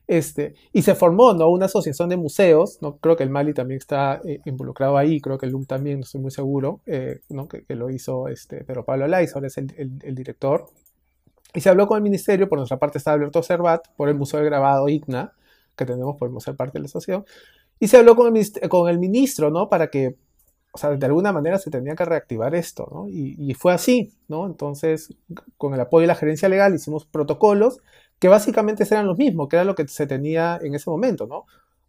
Este, 0.06 0.54
y 0.72 0.82
se 0.82 0.96
formó 0.96 1.34
¿no? 1.34 1.48
una 1.50 1.66
asociación 1.66 2.08
de 2.08 2.16
museos, 2.16 2.78
¿no? 2.82 2.96
creo 2.96 3.16
que 3.16 3.22
el 3.22 3.30
Mali 3.30 3.54
también 3.54 3.78
está 3.78 4.20
eh, 4.24 4.40
involucrado 4.44 4.96
ahí, 4.96 5.20
creo 5.20 5.38
que 5.38 5.46
el 5.46 5.52
LUM 5.52 5.66
también, 5.66 6.00
no 6.00 6.04
estoy 6.04 6.20
muy 6.20 6.32
seguro, 6.32 6.80
eh, 6.86 7.20
¿no? 7.28 7.46
que, 7.46 7.62
lo 7.76 7.90
hizo, 7.90 8.26
este, 8.26 8.64
pero 8.64 8.84
Pablo 8.84 9.06
Laizor 9.06 9.44
es 9.44 9.56
el, 9.56 9.72
el, 9.76 10.14
director. 10.16 10.66
Y 11.54 11.60
se 11.60 11.68
habló 11.68 11.86
con 11.86 11.96
el 11.96 12.02
ministerio, 12.02 12.48
por 12.48 12.58
nuestra 12.58 12.80
parte 12.80 12.98
está 12.98 13.12
Alberto 13.12 13.40
Servat, 13.40 13.86
por 13.96 14.08
el 14.08 14.16
Museo 14.16 14.40
de 14.40 14.46
Grabado 14.46 14.88
IGNA, 14.88 15.32
que 15.76 15.86
tenemos, 15.86 16.16
podemos 16.16 16.42
ser 16.42 16.56
parte 16.56 16.78
de 16.78 16.80
la 16.80 16.86
asociación, 16.86 17.24
y 17.78 17.86
se 17.86 17.96
habló 17.96 18.16
con 18.16 18.36
el, 18.36 18.68
con 18.68 18.90
el 18.90 18.98
ministro, 18.98 19.52
¿no? 19.52 19.68
Para 19.68 19.90
que 19.90 20.16
o 20.72 20.78
sea, 20.78 20.90
de 20.90 21.06
alguna 21.06 21.32
manera 21.32 21.58
se 21.58 21.70
tenía 21.70 21.96
que 21.96 22.04
reactivar 22.04 22.54
esto, 22.54 22.88
¿no? 22.92 23.08
Y, 23.08 23.54
fue 23.54 23.72
así, 23.72 24.12
¿no? 24.28 24.46
Entonces, 24.46 25.14
con 25.56 25.74
el 25.74 25.80
apoyo 25.80 26.02
de 26.02 26.06
la 26.08 26.14
gerencia 26.14 26.48
legal 26.48 26.74
hicimos 26.74 27.06
protocolos 27.06 27.80
que 28.18 28.28
básicamente 28.28 28.84
eran 28.84 29.06
los 29.06 29.18
mismos, 29.18 29.48
que 29.48 29.56
era 29.56 29.64
lo 29.64 29.74
que 29.74 29.88
se 29.88 30.06
tenía 30.06 30.58
en 30.62 30.74
ese 30.74 30.88
momento, 30.88 31.26
¿no? 31.26 31.46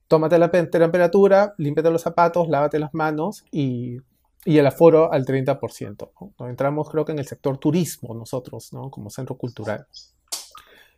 Tómate 0.08 0.38
la 0.40 0.50
temperatura, 0.50 1.54
límpiate 1.58 1.92
los 1.92 2.02
zapatos, 2.02 2.50
lávate 2.50 2.80
las 2.80 2.94
manos 2.94 3.46
y, 3.52 3.98
el 4.46 4.66
aforo 4.66 5.14
al 5.14 5.26
30%. 5.26 6.12
¿no? 6.40 6.50
Entramos 6.50 6.90
creo 6.90 7.06
que 7.06 7.12
en 7.12 7.20
el 7.20 7.28
sector 7.28 7.60
turismo 7.60 8.16
nosotros, 8.16 8.74
¿no? 8.74 8.90
Como 8.90 9.12
centro 9.12 9.38
cultural. 9.38 9.86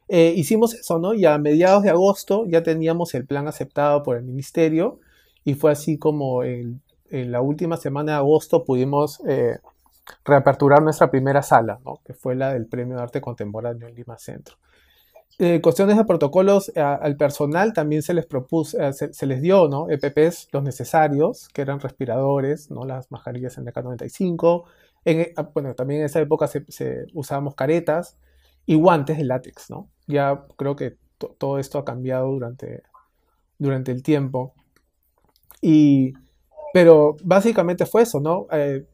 Eh, 0.07 0.33
hicimos 0.37 0.73
eso, 0.73 0.99
¿no? 0.99 1.13
Y 1.13 1.25
a 1.25 1.37
mediados 1.37 1.83
de 1.83 1.89
agosto 1.89 2.45
ya 2.47 2.63
teníamos 2.63 3.13
el 3.15 3.25
plan 3.25 3.47
aceptado 3.47 4.03
por 4.03 4.15
el 4.15 4.23
ministerio 4.23 4.99
y 5.43 5.55
fue 5.55 5.71
así 5.71 5.97
como 5.97 6.43
en 7.13 7.31
la 7.31 7.41
última 7.41 7.77
semana 7.77 8.13
de 8.13 8.17
agosto 8.17 8.65
pudimos 8.65 9.21
eh, 9.27 9.59
reaperturar 10.25 10.81
nuestra 10.81 11.11
primera 11.11 11.43
sala, 11.43 11.79
que 12.03 12.13
fue 12.13 12.35
la 12.35 12.53
del 12.53 12.65
Premio 12.65 12.97
de 12.97 13.03
Arte 13.03 13.21
Contemporáneo 13.21 13.87
en 13.87 13.95
Lima 13.95 14.17
Centro. 14.17 14.55
Eh, 15.37 15.61
cuestiones 15.61 15.95
de 15.97 16.05
protocolos 16.05 16.71
al 16.75 17.15
personal 17.17 17.73
también 17.73 18.01
se 18.01 18.15
les 18.15 18.25
propuso, 18.25 18.77
se, 18.93 19.25
les 19.27 19.41
dio, 19.41 19.67
¿no? 19.67 19.87
EPPs 19.89 20.49
los 20.51 20.63
necesarios, 20.63 21.49
que 21.49 21.61
eran 21.61 21.79
respiradores, 21.79 22.71
¿no? 22.71 22.83
Las 22.83 23.11
mascarillas 23.11 23.57
en 23.57 23.65
DK95. 23.65 24.63
En, 25.05 25.27
ah, 25.35 25.49
bueno, 25.53 25.75
también 25.75 26.01
en 26.01 26.05
esa 26.07 26.19
época 26.19 26.47
se, 26.47 26.65
usábamos 27.13 27.53
caretas 27.55 28.17
y 28.65 28.75
guantes 28.75 29.17
de 29.17 29.25
látex, 29.25 29.69
¿no? 29.69 29.87
Ya 30.07 30.45
creo 30.55 30.75
que 30.75 30.97
todo 31.37 31.59
esto 31.59 31.77
ha 31.77 31.85
cambiado 31.85 32.27
durante, 32.27 32.81
durante 33.59 33.91
el 33.91 34.01
tiempo. 34.01 34.53
Y, 35.61 36.13
pero 36.73 37.15
básicamente 37.23 37.85
fue 37.85 38.01
eso, 38.01 38.19
¿no? 38.19 38.47
Eh, 38.51 38.85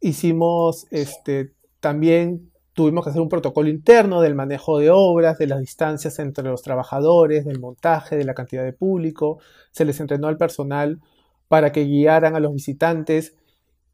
hicimos, 0.00 0.86
este, 0.90 1.52
también 1.78 2.50
tuvimos 2.72 3.04
que 3.04 3.10
hacer 3.10 3.22
un 3.22 3.28
protocolo 3.28 3.68
interno 3.68 4.20
del 4.20 4.34
manejo 4.34 4.78
de 4.78 4.90
obras, 4.90 5.38
de 5.38 5.46
las 5.46 5.60
distancias 5.60 6.18
entre 6.18 6.44
los 6.44 6.62
trabajadores, 6.62 7.44
del 7.44 7.60
montaje, 7.60 8.16
de 8.16 8.24
la 8.24 8.34
cantidad 8.34 8.64
de 8.64 8.72
público. 8.72 9.38
Se 9.70 9.84
les 9.84 10.00
entrenó 10.00 10.26
al 10.26 10.38
personal 10.38 11.00
para 11.46 11.70
que 11.70 11.84
guiaran 11.84 12.34
a 12.34 12.40
los 12.40 12.52
visitantes 12.52 13.36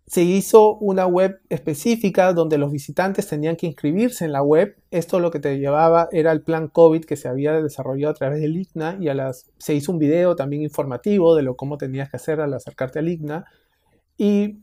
se 0.06 0.22
hizo 0.22 0.76
una 0.76 1.06
web 1.06 1.40
específica 1.48 2.32
donde 2.32 2.58
los 2.58 2.70
visitantes 2.70 3.26
tenían 3.26 3.56
que 3.56 3.66
inscribirse 3.66 4.24
en 4.24 4.32
la 4.32 4.42
web. 4.42 4.76
Esto 4.92 5.18
lo 5.18 5.32
que 5.32 5.40
te 5.40 5.58
llevaba 5.58 6.08
era 6.12 6.30
el 6.30 6.42
plan 6.42 6.68
COVID 6.68 7.04
que 7.04 7.16
se 7.16 7.28
había 7.28 7.60
desarrollado 7.60 8.12
a 8.12 8.14
través 8.14 8.40
del 8.40 8.56
IGNA 8.56 8.98
y 9.00 9.08
a 9.08 9.14
las, 9.14 9.50
se 9.58 9.74
hizo 9.74 9.90
un 9.90 9.98
video 9.98 10.36
también 10.36 10.62
informativo 10.62 11.34
de 11.34 11.42
lo 11.42 11.56
cómo 11.56 11.76
tenías 11.76 12.08
que 12.08 12.18
hacer 12.18 12.40
al 12.40 12.54
acercarte 12.54 13.00
al 13.00 13.08
IGNA. 13.08 13.46
Y 14.16 14.60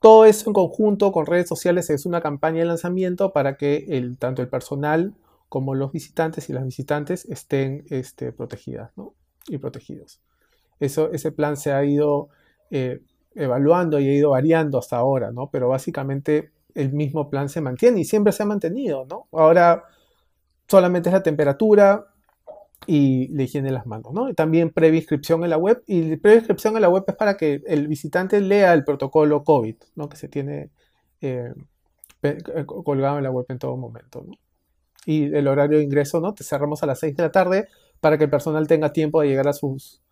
todo 0.00 0.24
eso 0.24 0.50
en 0.50 0.54
conjunto 0.54 1.12
con 1.12 1.26
redes 1.26 1.48
sociales 1.48 1.88
es 1.90 2.04
una 2.04 2.20
campaña 2.20 2.58
de 2.58 2.64
lanzamiento 2.64 3.32
para 3.32 3.56
que 3.56 3.86
el, 3.90 4.18
tanto 4.18 4.42
el 4.42 4.48
personal 4.48 5.14
como 5.48 5.76
los 5.76 5.92
visitantes 5.92 6.48
y 6.48 6.52
las 6.52 6.64
visitantes 6.64 7.26
estén 7.26 7.84
este, 7.90 8.32
protegidas 8.32 8.90
y 9.46 9.58
protegidos. 9.58 10.20
Eso, 10.80 11.12
ese 11.12 11.30
plan 11.30 11.56
se 11.56 11.72
ha 11.72 11.84
ido 11.84 12.28
eh, 12.70 13.02
evaluando 13.34 13.98
y 14.00 14.08
ha 14.08 14.14
ido 14.14 14.30
variando 14.30 14.78
hasta 14.78 14.96
ahora, 14.96 15.30
¿no? 15.32 15.50
Pero 15.50 15.68
básicamente 15.68 16.50
el 16.74 16.92
mismo 16.92 17.30
plan 17.30 17.48
se 17.48 17.60
mantiene 17.60 18.00
y 18.00 18.04
siempre 18.04 18.32
se 18.32 18.42
ha 18.42 18.46
mantenido, 18.46 19.06
¿no? 19.08 19.28
Ahora 19.32 19.84
solamente 20.68 21.08
es 21.08 21.12
la 21.12 21.22
temperatura 21.22 22.06
y 22.86 23.28
la 23.28 23.42
higiene 23.42 23.68
de 23.68 23.74
las 23.74 23.86
manos, 23.86 24.12
¿no? 24.12 24.28
Y 24.28 24.34
también 24.34 24.70
previa 24.70 24.98
inscripción 24.98 25.44
en 25.44 25.50
la 25.50 25.58
web 25.58 25.82
y 25.86 26.16
previa 26.16 26.38
inscripción 26.38 26.76
en 26.76 26.82
la 26.82 26.88
web 26.88 27.04
es 27.06 27.14
para 27.16 27.36
que 27.36 27.62
el 27.66 27.88
visitante 27.88 28.40
lea 28.40 28.72
el 28.72 28.84
protocolo 28.84 29.44
COVID, 29.44 29.76
¿no? 29.96 30.08
Que 30.08 30.16
se 30.16 30.28
tiene 30.28 30.70
eh, 31.20 31.52
colgado 32.66 33.18
en 33.18 33.24
la 33.24 33.30
web 33.30 33.46
en 33.48 33.58
todo 33.58 33.76
momento, 33.76 34.24
¿no? 34.26 34.34
Y 35.06 35.34
el 35.34 35.48
horario 35.48 35.78
de 35.78 35.84
ingreso, 35.84 36.20
¿no? 36.20 36.34
Te 36.34 36.44
cerramos 36.44 36.82
a 36.82 36.86
las 36.86 36.98
6 37.00 37.16
de 37.16 37.22
la 37.22 37.32
tarde 37.32 37.68
para 38.00 38.18
que 38.18 38.24
el 38.24 38.30
personal 38.30 38.66
tenga 38.66 38.92
tiempo 38.92 39.20
de 39.20 39.28
llegar 39.28 39.48
a 39.48 39.52
sus 39.52 40.02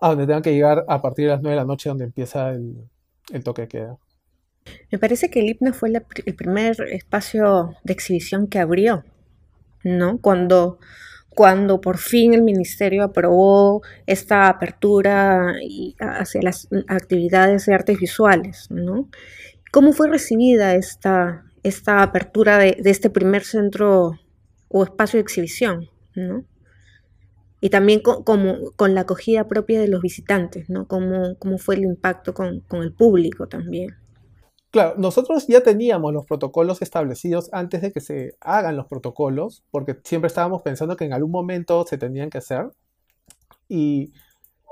a 0.00 0.08
donde 0.08 0.26
tengan 0.26 0.42
que 0.42 0.52
llegar 0.52 0.84
a 0.88 1.02
partir 1.02 1.26
de 1.26 1.32
las 1.32 1.42
9 1.42 1.54
de 1.54 1.60
la 1.60 1.66
noche 1.66 1.88
donde 1.88 2.04
empieza 2.04 2.50
el, 2.50 2.88
toque 3.42 3.62
de 3.62 3.68
queda. 3.68 3.96
Me 4.90 4.98
parece 4.98 5.30
que 5.30 5.40
el 5.40 5.48
IPNA 5.48 5.72
fue 5.72 5.90
el 5.90 6.34
primer 6.34 6.76
espacio 6.90 7.74
de 7.84 7.92
exhibición 7.92 8.46
que 8.48 8.58
abrió, 8.58 9.04
¿no? 9.82 10.18
Cuando, 10.18 10.78
cuando 11.30 11.80
por 11.80 11.98
fin 11.98 12.34
el 12.34 12.42
ministerio 12.42 13.04
aprobó 13.04 13.82
esta 14.06 14.48
apertura 14.48 15.54
hacia 15.98 16.42
las 16.42 16.68
actividades 16.88 17.66
de 17.66 17.74
artes 17.74 17.98
visuales, 17.98 18.66
¿no? 18.70 19.08
¿Cómo 19.72 19.92
fue 19.92 20.08
recibida 20.08 20.74
esta, 20.74 21.44
esta 21.62 22.02
apertura 22.02 22.58
de, 22.58 22.76
de 22.80 22.90
este 22.90 23.10
primer 23.10 23.44
centro 23.44 24.12
o 24.68 24.84
espacio 24.84 25.18
de 25.18 25.22
exhibición, 25.22 25.88
¿no? 26.14 26.44
Y 27.60 27.70
también 27.70 28.00
con, 28.00 28.22
como, 28.22 28.72
con 28.76 28.94
la 28.94 29.02
acogida 29.02 29.48
propia 29.48 29.80
de 29.80 29.88
los 29.88 30.00
visitantes, 30.00 30.68
¿no? 30.70 30.86
Cómo, 30.86 31.36
cómo 31.38 31.58
fue 31.58 31.76
el 31.76 31.84
impacto 31.84 32.34
con, 32.34 32.60
con, 32.60 32.82
el 32.82 32.92
público 32.92 33.48
también. 33.48 33.96
Claro, 34.70 34.94
nosotros 34.98 35.46
ya 35.48 35.62
teníamos 35.62 36.12
los 36.12 36.26
protocolos 36.26 36.82
establecidos 36.82 37.48
antes 37.52 37.82
de 37.82 37.90
que 37.90 38.00
se 38.00 38.36
hagan 38.40 38.76
los 38.76 38.86
protocolos, 38.86 39.64
porque 39.70 39.96
siempre 40.04 40.28
estábamos 40.28 40.62
pensando 40.62 40.96
que 40.96 41.06
en 41.06 41.14
algún 41.14 41.32
momento 41.32 41.84
se 41.86 41.98
tenían 41.98 42.30
que 42.30 42.38
hacer. 42.38 42.70
Y 43.68 44.12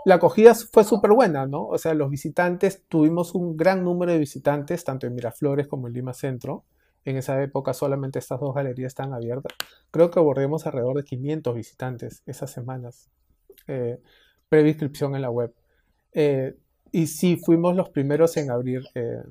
la 0.04 0.16
acogida 0.16 0.54
fue 0.54 0.84
súper 0.84 1.10
buena, 1.10 1.46
¿no? 1.46 1.66
O 1.66 1.78
sea, 1.78 1.92
los 1.94 2.10
visitantes, 2.10 2.84
tuvimos 2.88 3.34
un 3.34 3.56
gran 3.56 3.82
número 3.82 4.12
de 4.12 4.18
visitantes, 4.18 4.84
tanto 4.84 5.06
en 5.06 5.14
Miraflores 5.14 5.66
como 5.66 5.88
en 5.88 5.94
Lima 5.94 6.14
Centro. 6.14 6.64
En 7.06 7.16
esa 7.16 7.40
época 7.40 7.72
solamente 7.72 8.18
estas 8.18 8.40
dos 8.40 8.52
galerías 8.52 8.88
estaban 8.88 9.14
abiertas. 9.14 9.52
Creo 9.92 10.10
que 10.10 10.18
abordemos 10.18 10.66
alrededor 10.66 10.96
de 10.96 11.04
500 11.04 11.54
visitantes 11.54 12.22
esas 12.26 12.50
semanas. 12.50 13.08
Eh, 13.68 13.98
en 14.50 15.22
la 15.22 15.30
web. 15.30 15.54
Eh, 16.12 16.56
y 16.90 17.06
sí, 17.06 17.36
fuimos 17.36 17.76
los 17.76 17.90
primeros 17.90 18.36
en 18.36 18.50
abrir. 18.50 18.82
Eh, 18.94 19.22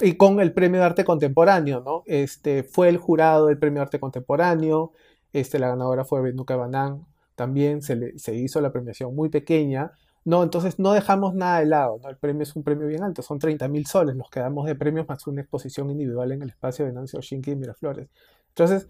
y 0.00 0.14
con 0.14 0.38
el 0.38 0.52
premio 0.52 0.80
de 0.80 0.86
arte 0.86 1.04
contemporáneo, 1.04 1.80
¿no? 1.80 2.04
Este, 2.06 2.62
fue 2.62 2.88
el 2.88 2.98
jurado 2.98 3.46
del 3.46 3.58
premio 3.58 3.80
de 3.80 3.82
arte 3.82 3.98
contemporáneo. 3.98 4.92
Este, 5.32 5.58
la 5.58 5.68
ganadora 5.68 6.04
fue 6.04 6.22
Benuca 6.22 6.54
Banán. 6.54 7.04
También 7.34 7.82
se, 7.82 8.16
se 8.16 8.34
hizo 8.36 8.60
la 8.60 8.72
premiación 8.72 9.14
muy 9.14 9.28
pequeña 9.28 9.92
no, 10.28 10.42
entonces 10.42 10.78
no 10.78 10.92
dejamos 10.92 11.34
nada 11.34 11.60
de 11.60 11.64
lado, 11.64 12.00
¿no? 12.02 12.10
El 12.10 12.18
premio 12.18 12.42
es 12.42 12.54
un 12.54 12.62
premio 12.62 12.86
bien 12.86 13.02
alto, 13.02 13.22
son 13.22 13.38
30 13.38 13.66
mil 13.68 13.86
soles, 13.86 14.14
los 14.14 14.28
que 14.28 14.40
damos 14.40 14.66
de 14.66 14.74
premios 14.74 15.08
más 15.08 15.26
una 15.26 15.40
exposición 15.40 15.88
individual 15.88 16.30
en 16.32 16.42
el 16.42 16.50
espacio 16.50 16.84
de 16.84 16.92
Nancy 16.92 17.16
Oshinki 17.16 17.52
y 17.52 17.56
Miraflores. 17.56 18.10
Entonces, 18.50 18.88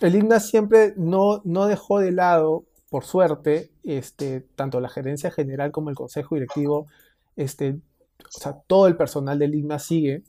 el 0.00 0.16
IGNA 0.16 0.40
siempre 0.40 0.92
no, 0.96 1.40
no 1.44 1.66
dejó 1.66 2.00
de 2.00 2.10
lado, 2.10 2.64
por 2.90 3.04
suerte, 3.04 3.70
este, 3.84 4.40
tanto 4.40 4.80
la 4.80 4.88
gerencia 4.88 5.30
general 5.30 5.70
como 5.70 5.88
el 5.88 5.94
consejo 5.94 6.34
directivo, 6.34 6.88
este, 7.36 7.78
o 8.18 8.40
sea, 8.40 8.54
todo 8.66 8.88
el 8.88 8.96
personal 8.96 9.38
del 9.38 9.54
IGNA 9.54 9.78
sigue, 9.78 10.24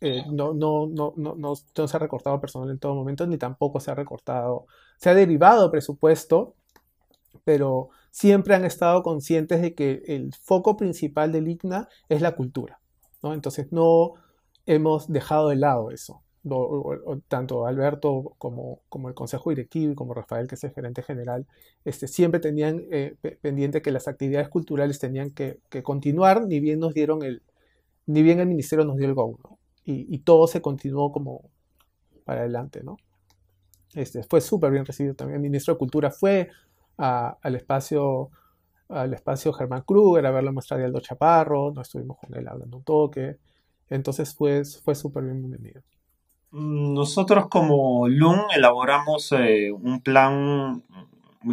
eh, 0.00 0.24
no, 0.30 0.54
no, 0.54 0.86
no, 0.86 1.12
no, 1.18 1.34
no, 1.34 1.54
se 1.54 1.96
ha 1.96 2.00
recortado 2.00 2.40
personal 2.40 2.70
en 2.70 2.78
todo 2.78 2.94
momento, 2.94 3.26
ni 3.26 3.36
tampoco 3.36 3.78
se 3.78 3.90
ha 3.90 3.94
recortado, 3.94 4.68
se 4.96 5.10
ha 5.10 5.14
derivado 5.14 5.70
presupuesto, 5.70 6.54
pero 7.44 7.90
siempre 8.18 8.56
han 8.56 8.64
estado 8.64 9.04
conscientes 9.04 9.62
de 9.62 9.74
que 9.74 10.02
el 10.06 10.34
foco 10.34 10.76
principal 10.76 11.30
del 11.30 11.46
IGNA 11.46 11.88
es 12.08 12.20
la 12.20 12.34
cultura. 12.34 12.80
¿no? 13.22 13.32
Entonces 13.32 13.70
no 13.70 14.14
hemos 14.66 15.06
dejado 15.06 15.50
de 15.50 15.56
lado 15.56 15.92
eso. 15.92 16.22
tanto 17.28 17.66
Alberto 17.66 18.34
como, 18.38 18.80
como, 18.88 19.08
el 19.08 19.14
Consejo 19.14 19.50
Directivo 19.50 19.92
y 19.92 19.94
como 19.94 20.14
Rafael, 20.14 20.48
que 20.48 20.56
es 20.56 20.64
el 20.64 20.72
gerente 20.72 21.02
general, 21.02 21.46
este, 21.84 22.08
siempre 22.08 22.40
tenían 22.40 22.82
eh, 22.90 23.14
pendiente 23.40 23.82
que 23.82 23.92
las 23.92 24.08
actividades 24.08 24.48
culturales 24.48 24.98
tenían 24.98 25.30
que, 25.30 25.60
continuar, 25.84 26.44
ni 26.44 26.58
bien 26.58 26.80
nos 26.80 26.94
dieron 26.94 27.22
el, 27.22 27.42
ni 28.06 28.22
bien 28.22 28.40
el 28.40 28.48
ministerio 28.48 28.84
nos 28.84 28.96
dio 28.96 29.06
el 29.06 29.14
go, 29.14 29.38
y, 29.84 30.12
y, 30.12 30.18
todo 30.18 30.48
se 30.48 30.60
continuó 30.60 31.12
como 31.12 31.50
para 32.24 32.40
adelante, 32.40 32.82
¿no? 32.82 32.96
Este, 33.94 34.22
fue 34.24 34.40
súper 34.40 34.70
bien 34.72 34.84
recibido 34.84 35.14
también. 35.14 35.36
El 35.36 35.42
ministro 35.42 35.74
de 35.74 35.78
Cultura 35.78 36.10
fue, 36.10 36.50
al 36.98 37.54
espacio 37.54 38.30
al 38.88 39.12
espacio 39.12 39.52
Germán 39.52 39.82
Kruger 39.86 40.24
a 40.26 40.30
ver 40.30 40.44
la 40.44 40.52
muestra 40.52 40.76
de 40.76 40.84
Aldo 40.84 41.00
Chaparro, 41.00 41.72
no 41.74 41.82
estuvimos 41.82 42.16
con 42.18 42.34
él 42.34 42.48
hablando 42.48 42.78
un 42.78 42.84
toque, 42.84 43.36
entonces 43.90 44.34
fue, 44.34 44.62
fue 44.64 44.94
súper 44.94 45.24
bienvenido. 45.24 45.82
Nosotros 46.50 47.48
como 47.48 48.08
LUN 48.08 48.40
elaboramos 48.56 49.32
eh, 49.32 49.70
un 49.70 50.00
plan 50.00 50.82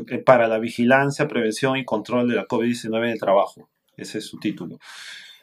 eh, 0.09 0.19
para 0.19 0.47
la 0.47 0.57
vigilancia, 0.57 1.27
prevención 1.27 1.77
y 1.77 1.83
control 1.83 2.29
de 2.29 2.35
la 2.35 2.47
COVID-19 2.47 2.97
en 2.97 3.09
el 3.11 3.19
trabajo, 3.19 3.69
ese 3.97 4.19
es 4.19 4.25
su 4.25 4.39
título. 4.39 4.79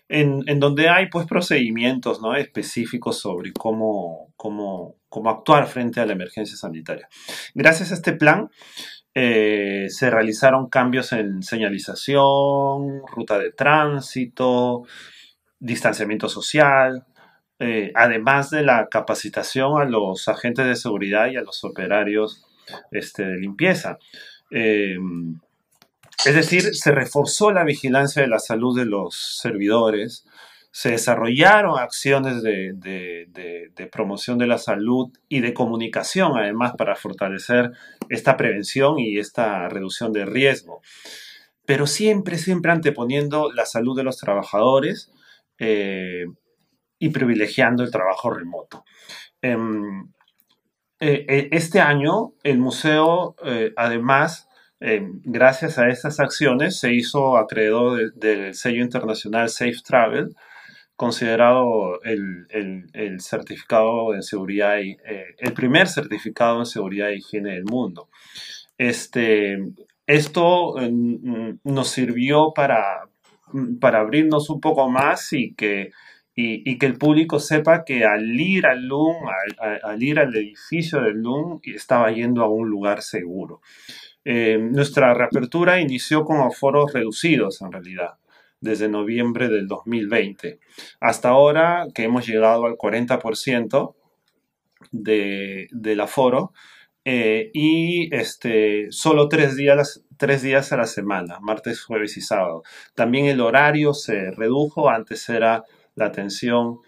En, 0.09 0.43
en, 0.47 0.61
donde 0.61 0.91
hay 0.91 1.09
pues 1.09 1.27
procedimientos 1.27 2.21
¿no? 2.21 2.35
específicos 2.35 3.19
sobre 3.19 3.53
cómo, 3.53 4.33
cómo, 4.37 4.97
cómo 5.09 5.31
actuar 5.31 5.67
frente 5.67 6.01
a 6.01 6.07
la 6.07 6.13
emergencia 6.13 6.57
sanitaria. 6.57 7.09
Gracias 7.55 7.93
a 7.93 7.95
este 7.95 8.13
plan, 8.13 8.51
eh, 9.15 9.87
se 9.89 10.11
realizaron 10.11 10.69
cambios 10.69 11.13
en 11.13 11.43
señalización, 11.43 13.03
ruta 13.07 13.39
de 13.39 13.53
tránsito, 13.53 14.85
distanciamiento 15.59 16.29
social, 16.29 17.05
eh, 17.59 17.93
además 17.95 18.51
de 18.51 18.63
la 18.63 18.89
capacitación 18.89 19.81
a 19.81 19.85
los 19.85 20.29
agentes 20.29 20.67
de 20.67 20.77
seguridad 20.77 21.31
y 21.31 21.37
a 21.37 21.43
los 21.43 21.63
operarios 21.63 22.45
este, 22.91 23.25
de 23.25 23.39
limpieza. 23.39 23.99
Em, 24.51 25.39
es 26.25 26.35
decir, 26.35 26.75
se 26.75 26.93
reforzó 26.93 27.53
la 27.53 27.65
vigilancia 27.65 28.23
de 28.23 28.29
la 28.29 28.39
salud 28.39 28.77
de 28.79 28.87
los 28.87 29.39
servidores, 29.41 30.25
se 30.73 30.93
desarrollaron 30.93 31.79
acciones 31.79 32.43
de, 32.43 32.73
de, 32.75 33.87
promoción 33.93 34.39
de 34.39 34.47
la 34.47 34.57
salud 34.57 35.13
y 35.29 35.41
de 35.41 35.53
comunicación, 35.53 36.33
además, 36.35 36.73
para 36.79 36.97
fortalecer 36.97 37.73
esta 38.09 38.39
prevención 38.39 38.99
y 38.99 39.19
esta 39.19 39.69
reducción 39.69 40.15
de 40.15 40.25
riesgo. 40.25 40.81
Pero 41.67 41.87
siempre, 41.87 42.39
siempre 42.39 42.73
anteponiendo 42.73 43.53
la 43.53 43.67
salud 43.67 43.95
de 43.95 44.03
los 44.03 44.17
trabajadores 44.17 45.13
eh, 45.59 46.25
y 46.99 47.11
privilegiando 47.11 47.83
el 47.83 47.91
trabajo 47.91 48.31
remoto. 48.31 48.85
Em, 49.43 50.09
eh, 51.01 51.27
eh, 51.29 51.49
este 51.53 51.81
año 51.81 52.33
el 52.45 52.57
museo, 52.57 53.37
además, 53.77 54.49
em, 54.81 55.21
gracias 55.23 55.79
a 55.79 55.91
estas 55.91 56.19
acciones, 56.19 56.81
se 56.81 56.95
hizo 56.95 57.37
acreedor 57.37 58.15
del 58.15 58.55
sello 58.55 58.83
internacional 58.83 59.51
Safe 59.51 59.77
Travel, 59.85 60.35
considerado 60.97 62.01
el, 62.03 62.47
el, 62.93 63.21
certificado 63.21 64.13
de 64.13 64.23
seguridad 64.23 64.79
y 64.81 64.97
el 65.39 65.53
primer 65.53 65.89
certificado 65.89 66.61
en 66.61 66.67
seguridad 66.67 67.11
e 67.11 67.17
higiene 67.17 67.55
del 67.55 67.65
mundo. 67.65 68.09
Este, 68.79 69.59
esto 70.07 70.75
mm, 70.79 71.61
nos 71.65 71.89
sirvió 71.89 72.53
para, 72.55 73.09
para 73.81 74.01
abrirnos 74.01 74.51
un 74.51 74.61
poco 74.61 74.89
más 74.89 75.33
y 75.33 75.55
que 75.55 75.91
y, 76.35 76.79
que 76.79 76.87
el 76.87 76.97
público 76.97 77.39
sepa 77.39 77.85
que 77.85 78.05
al 78.05 78.41
ir 78.41 78.67
al 78.67 78.87
LUM, 78.87 79.17
al, 79.83 80.03
ir 80.03 80.19
al 80.19 80.35
edificio 80.35 81.01
del 81.03 81.21
LUM, 81.21 81.61
estaba 81.65 82.11
yendo 82.11 82.43
a 82.43 82.49
un 82.49 82.69
lugar 82.69 83.03
seguro. 83.03 83.61
Eh, 84.25 84.57
nuestra 84.59 85.13
reapertura 85.15 85.81
inició 85.81 86.25
con 86.25 86.41
aforos 86.41 86.93
reducidos 86.93 87.61
en 87.61 87.73
realidad, 87.73 88.15
desde 88.63 88.89
noviembre 88.89 89.49
del 89.49 89.69
2020. 89.69 90.59
Hasta 91.01 91.29
ahora 91.29 91.87
que 91.95 92.05
hemos 92.05 92.27
llegado 92.27 92.65
al 92.65 92.77
40% 92.77 93.95
de, 94.91 95.69
del 95.71 96.01
aforo, 96.01 96.53
eh, 97.05 97.51
y 97.53 98.15
este, 98.15 98.87
solo 98.91 99.29
tres 99.29 99.57
días, 99.57 100.05
tres 100.17 100.43
días 100.43 100.73
a 100.73 100.77
la 100.77 100.87
semana, 100.87 101.41
martes, 101.41 101.83
jueves 101.83 102.17
y 102.17 102.21
sábado. 102.21 102.63
También 102.95 103.27
el 103.27 103.41
horario 103.41 103.93
se 103.93 104.31
redujo, 104.31 104.89
antes 104.89 105.29
era 105.29 105.65
la 105.97 106.07
atención 106.07 106.79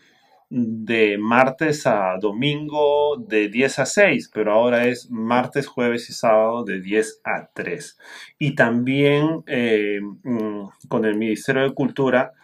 de 0.56 1.18
martes 1.18 1.84
a 1.84 2.16
domingo 2.20 3.16
de 3.16 3.48
10 3.48 3.80
a 3.80 3.86
6, 3.86 4.30
pero 4.32 4.52
ahora 4.52 4.86
es 4.86 5.10
martes, 5.10 5.66
jueves 5.66 6.08
y 6.10 6.12
sábado 6.12 6.62
de 6.62 6.80
10 6.80 7.22
a 7.24 7.48
3. 7.52 7.98
Y 8.38 8.54
también 8.54 9.42
eh, 9.48 9.98
mm, 10.00 10.68
con 10.86 11.06
el 11.06 11.16
Ministerio 11.16 11.64
de 11.64 11.74
Cultura 11.74 12.34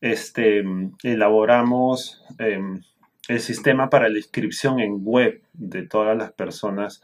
este, 0.00 0.64
elaboramos 1.04 2.24
em, 2.38 2.82
el 3.28 3.38
sistema 3.38 3.88
para 3.88 4.08
la 4.08 4.18
inscripción 4.18 4.80
en 4.80 5.04
web 5.04 5.40
de 5.52 5.86
todas 5.86 6.18
las 6.18 6.32
personas 6.32 7.00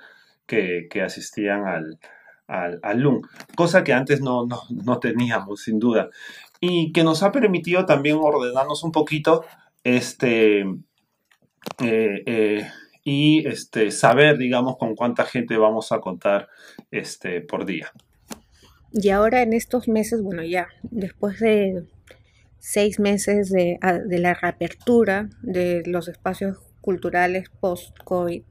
que, 0.46 0.88
asistían 1.05 1.64
al, 1.68 2.00
al, 2.48 2.98
LUM, 2.98 3.22
cosa 3.55 3.85
que 3.85 3.92
antes 3.92 4.20
no, 4.20 4.48
no 4.70 4.98
teníamos, 4.98 5.62
sin 5.62 5.79
duda 5.79 6.11
y 6.61 6.92
que 6.92 7.05
nos 7.05 7.22
ha 7.22 7.33
permitido 7.33 7.85
también 7.85 8.16
ordenarnos 8.20 8.83
un 8.83 8.92
poquito 8.92 9.44
este, 9.94 10.61
eh, 10.61 12.22
eh, 12.27 12.68
y 13.05 13.46
este, 13.46 13.90
saber, 13.90 14.38
digamos, 14.38 14.77
con 14.79 14.94
cuánta 14.94 15.25
gente 15.25 15.57
vamos 15.57 15.92
a 15.92 16.01
contar 16.01 16.49
este, 16.90 17.40
por 17.40 17.64
día. 17.66 17.92
Y 18.92 19.11
ahora 19.11 19.42
en 19.42 19.53
estos 19.53 19.88
meses, 19.88 20.22
bueno, 20.22 20.42
ya 20.42 20.68
después 20.83 21.38
de 21.40 21.85
seis 22.59 22.99
meses 22.99 23.51
de, 23.51 23.79
de 24.07 24.18
la 24.18 24.35
reapertura 24.35 25.29
de 25.42 25.83
los 25.87 26.09
espacios 26.09 26.59
culturales 26.81 27.51
post-COVID, 27.61 28.42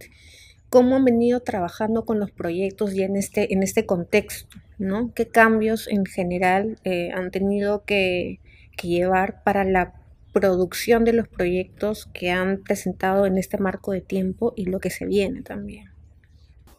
¿cómo 0.69 0.95
han 0.95 1.05
venido 1.05 1.41
trabajando 1.41 2.05
con 2.05 2.19
los 2.19 2.31
proyectos 2.31 2.93
ya 2.93 3.05
en 3.05 3.15
este, 3.15 3.53
en 3.53 3.63
este 3.63 3.85
contexto? 3.85 4.57
¿no? 4.77 5.13
¿Qué 5.13 5.27
cambios 5.27 5.87
en 5.87 6.05
general 6.05 6.77
eh, 6.83 7.11
han 7.13 7.31
tenido 7.31 7.83
que, 7.85 8.39
llevar 8.83 9.41
para 9.43 9.63
la 9.63 9.93
producción 10.35 11.05
de 11.05 11.13
los 11.13 11.29
proyectos 11.29 12.09
que 12.13 12.29
han 12.29 12.61
presentado 12.61 13.25
en 13.25 13.37
este 13.37 13.57
marco 13.57 13.93
de 13.93 14.01
tiempo 14.01 14.51
y 14.57 14.65
lo 14.65 14.79
que 14.79 14.89
se 14.89 15.05
viene 15.05 15.41
también? 15.41 15.85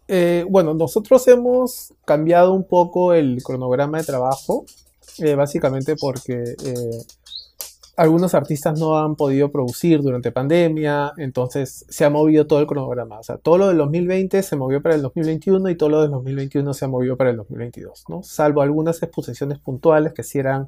Eh, 0.08 0.44
bueno, 0.48 0.74
nosotros 0.74 1.26
hemos 1.26 1.94
cambiado 2.04 2.52
un 2.52 2.68
poco 2.68 3.14
el 3.14 3.42
cronograma 3.42 3.98
de 3.98 4.04
trabajo, 4.04 4.66
eh, 5.18 5.34
básicamente 5.34 5.96
porque 5.96 6.54
algunos 7.96 8.34
artistas 8.34 8.78
no 8.78 8.98
han 8.98 9.16
podido 9.16 9.50
producir 9.50 10.02
durante 10.02 10.30
pandemia, 10.30 11.12
entonces 11.16 11.86
se 11.88 12.04
ha 12.04 12.10
movido 12.10 12.46
todo 12.46 12.60
el 12.60 12.66
cronograma. 12.66 13.18
O 13.18 13.22
sea, 13.22 13.38
todo 13.38 13.58
lo 13.58 13.68
del 13.68 13.78
2020 13.78 14.42
se 14.42 14.56
movió 14.56 14.82
para 14.82 14.94
el 14.94 15.02
2021 15.02 15.70
y 15.70 15.76
todo 15.76 15.88
lo 15.88 16.02
del 16.02 16.10
2021 16.10 16.74
se 16.74 16.84
ha 16.84 16.88
movido 16.88 17.16
para 17.16 17.30
el 17.30 17.36
2022, 17.36 18.04
¿no? 18.08 18.22
Salvo 18.22 18.60
algunas 18.60 19.02
exposiciones 19.02 19.58
puntuales 19.58 20.12
que 20.12 20.22
sí 20.22 20.38
eran 20.38 20.66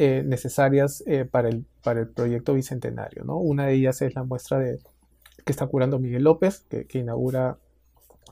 eh, 0.00 0.22
necesarias 0.24 1.02
eh, 1.06 1.26
para, 1.26 1.48
el, 1.48 1.66
para 1.82 2.00
el 2.00 2.08
proyecto 2.08 2.54
bicentenario, 2.54 3.24
¿no? 3.24 3.36
Una 3.36 3.66
de 3.66 3.74
ellas 3.74 4.00
es 4.00 4.14
la 4.14 4.24
muestra 4.24 4.58
de, 4.58 4.78
que 5.44 5.52
está 5.52 5.66
curando 5.66 5.98
Miguel 5.98 6.24
López, 6.24 6.64
que, 6.70 6.86
inaugura 6.98 7.58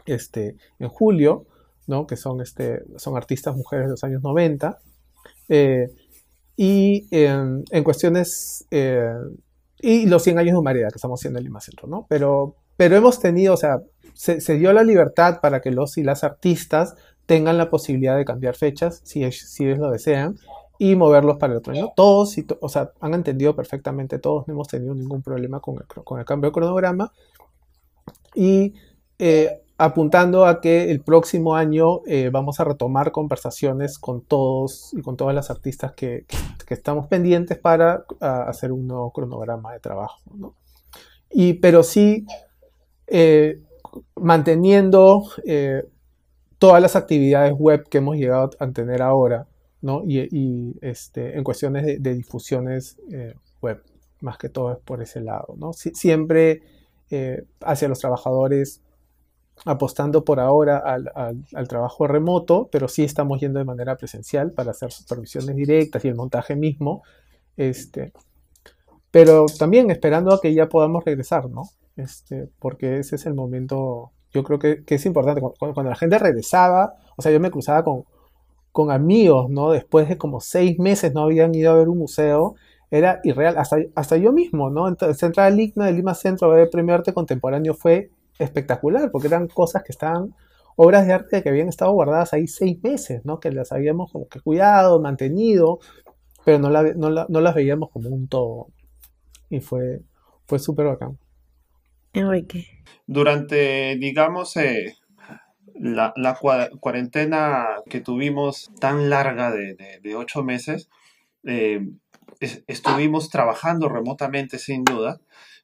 este, 0.06 0.56
en 0.78 0.88
julio, 0.88 1.44
¿no? 1.86 2.06
Que 2.06 2.16
son, 2.16 2.40
este, 2.40 2.82
son 2.96 3.16
artistas 3.16 3.54
mujeres 3.56 3.86
de 3.86 3.90
los 3.90 4.04
años 4.04 4.22
90. 4.22 4.78
Y 6.56 7.06
en, 7.10 7.64
cuestiones, 7.84 8.64
eh, 8.70 9.12
y 9.78 10.06
los 10.06 10.22
100 10.22 10.38
años 10.38 10.52
de 10.52 10.58
humanidad 10.58 10.88
que 10.88 10.96
estamos 10.96 11.20
haciendo 11.20 11.38
en 11.38 11.44
Lima 11.44 11.60
Centro, 11.60 11.86
¿no? 11.86 12.06
Pero, 12.08 12.56
pero 12.78 12.96
hemos 12.96 13.20
tenido, 13.20 13.54
o 13.54 13.56
sea, 13.58 13.82
se, 14.14 14.54
dio 14.54 14.72
la 14.72 14.82
libertad 14.82 15.40
para 15.42 15.60
que 15.60 15.70
los 15.70 15.98
y 15.98 16.02
las 16.02 16.24
artistas 16.24 16.94
tengan 17.26 17.58
la 17.58 17.68
posibilidad 17.68 18.16
de 18.16 18.24
cambiar 18.24 18.56
fechas, 18.56 19.02
si, 19.04 19.30
si 19.32 19.66
ellos 19.66 19.78
lo 19.78 19.90
desean, 19.90 20.38
y 20.78 20.96
moverlos 20.96 21.38
para 21.38 21.52
el 21.52 21.58
otro 21.58 21.72
año. 21.72 21.92
Todos, 21.96 22.36
o 22.60 22.68
sea, 22.68 22.92
han 23.00 23.14
entendido 23.14 23.54
perfectamente, 23.54 24.18
todos 24.18 24.46
no 24.46 24.54
hemos 24.54 24.68
tenido 24.68 24.94
ningún 24.94 25.22
problema 25.22 25.60
con 25.60 25.76
el, 25.76 25.86
con 26.04 26.18
el 26.18 26.24
cambio 26.24 26.50
de 26.50 26.54
cronograma. 26.54 27.12
Y 28.34 28.74
eh, 29.18 29.62
apuntando 29.78 30.46
a 30.46 30.60
que 30.60 30.90
el 30.90 31.00
próximo 31.00 31.54
año 31.54 32.00
eh, 32.06 32.30
vamos 32.32 32.60
a 32.60 32.64
retomar 32.64 33.12
conversaciones 33.12 33.98
con 33.98 34.22
todos 34.22 34.92
y 34.94 35.02
con 35.02 35.16
todas 35.16 35.34
las 35.34 35.50
artistas 35.50 35.92
que, 35.92 36.24
estamos 36.68 37.06
pendientes 37.06 37.56
para 37.56 38.04
hacer 38.18 38.72
un 38.72 38.88
nuevo 38.88 39.12
cronograma 39.12 39.72
de 39.72 39.78
trabajo. 39.78 40.18
Y, 41.30 41.54
pero 41.54 41.84
sí 41.84 42.26
eh, 43.06 43.60
manteniendo 44.16 45.22
eh, 45.44 45.84
todas 46.58 46.82
las 46.82 46.96
actividades 46.96 47.52
web 47.52 47.88
que 47.88 47.98
hemos 47.98 48.16
llegado 48.16 48.50
a 48.58 48.70
tener 48.70 49.00
ahora, 49.00 49.46
¿no? 49.86 50.02
y, 50.04 50.76
este, 50.82 51.38
en 51.38 51.44
cuestiones 51.44 52.02
de, 52.02 52.14
difusiones 52.14 52.98
web, 53.62 53.82
más 54.20 54.36
que 54.36 54.48
todo 54.48 54.72
es 54.72 54.78
por 54.78 55.00
ese 55.02 55.20
lado. 55.20 55.54
¿no? 55.56 55.72
siempre 55.72 56.62
hacia 57.60 57.88
los 57.88 58.00
trabajadores 58.00 58.82
apostando 59.64 60.24
por 60.24 60.38
ahora 60.38 60.78
al, 60.78 61.68
trabajo 61.68 62.06
remoto, 62.06 62.68
pero 62.70 62.88
sí 62.88 63.04
estamos 63.04 63.40
yendo 63.40 63.58
de 63.58 63.64
manera 63.64 63.96
presencial 63.96 64.52
para 64.52 64.72
hacer 64.72 64.92
supervisiones 64.92 65.56
directas 65.56 66.04
y 66.04 66.08
el 66.08 66.14
montaje 66.14 66.56
mismo. 66.56 67.02
Este, 67.56 68.12
pero 69.10 69.46
también 69.58 69.90
esperando 69.90 70.34
a 70.34 70.40
que 70.40 70.52
ya 70.52 70.68
podamos 70.68 71.04
regresar, 71.04 71.48
¿no? 71.48 71.62
Este, 71.96 72.48
porque 72.58 72.98
ese 72.98 73.16
es 73.16 73.24
el 73.24 73.34
momento, 73.34 74.12
yo 74.32 74.44
creo 74.44 74.58
que, 74.58 74.82
es 74.86 75.06
importante. 75.06 75.40
Cuando, 75.40 75.82
la 75.82 75.96
gente 75.96 76.18
regresaba, 76.18 76.94
o 77.16 77.22
sea, 77.22 77.32
yo 77.32 77.40
me 77.40 77.50
cruzaba 77.50 77.82
con, 77.82 78.04
con 78.76 78.90
amigos, 78.90 79.48
¿no? 79.48 79.70
Después 79.70 80.06
de 80.06 80.18
como 80.18 80.42
seis 80.42 80.78
meses 80.78 81.14
no 81.14 81.22
habían 81.22 81.54
ido 81.54 81.72
a 81.72 81.76
ver 81.76 81.88
un 81.88 81.96
museo, 81.96 82.56
era 82.90 83.20
irreal, 83.24 83.56
hasta, 83.56 83.78
hasta 83.94 84.18
yo 84.18 84.34
mismo, 84.34 84.68
¿no? 84.68 84.86
Entonces, 84.86 85.22
entrar 85.22 85.46
al 85.46 85.58
ICNA, 85.58 85.86
del 85.86 85.96
Lima 85.96 86.12
Centro, 86.12 86.46
a 86.46 86.54
ver 86.54 86.64
el 86.64 86.68
premio 86.68 86.94
arte 86.94 87.14
contemporáneo 87.14 87.72
fue 87.72 88.10
espectacular, 88.38 89.10
porque 89.10 89.28
eran 89.28 89.48
cosas 89.48 89.82
que 89.82 89.92
estaban, 89.92 90.34
obras 90.76 91.06
de 91.06 91.14
arte 91.14 91.42
que 91.42 91.48
habían 91.48 91.70
estado 91.70 91.92
guardadas 91.92 92.34
ahí 92.34 92.46
seis 92.48 92.78
meses, 92.82 93.24
¿no? 93.24 93.40
Que 93.40 93.50
las 93.50 93.72
habíamos 93.72 94.12
como 94.12 94.28
que 94.28 94.40
cuidado, 94.40 95.00
mantenido, 95.00 95.78
pero 96.44 96.58
no, 96.58 96.68
no, 96.68 97.40
las 97.40 97.54
veíamos 97.54 97.88
como 97.88 98.10
un 98.10 98.28
todo. 98.28 98.66
Y 99.48 99.60
fue, 99.60 100.02
fue 100.44 100.58
súper 100.58 100.84
bacán. 100.84 101.18
Enrique. 102.12 102.66
Durante, 103.06 103.96
digamos, 103.96 104.54
eh, 104.58 104.96
la, 105.78 106.38
cuarentena 106.80 107.66
que 107.88 108.00
tuvimos 108.00 108.70
tan 108.80 109.10
larga 109.10 109.50
de, 109.50 110.14
ocho 110.16 110.42
meses, 110.42 110.88
eh, 111.44 111.80
estuvimos 112.40 113.30
trabajando 113.30 113.88
remotamente 113.88 114.58
sin 114.58 114.84
duda. 114.84 115.20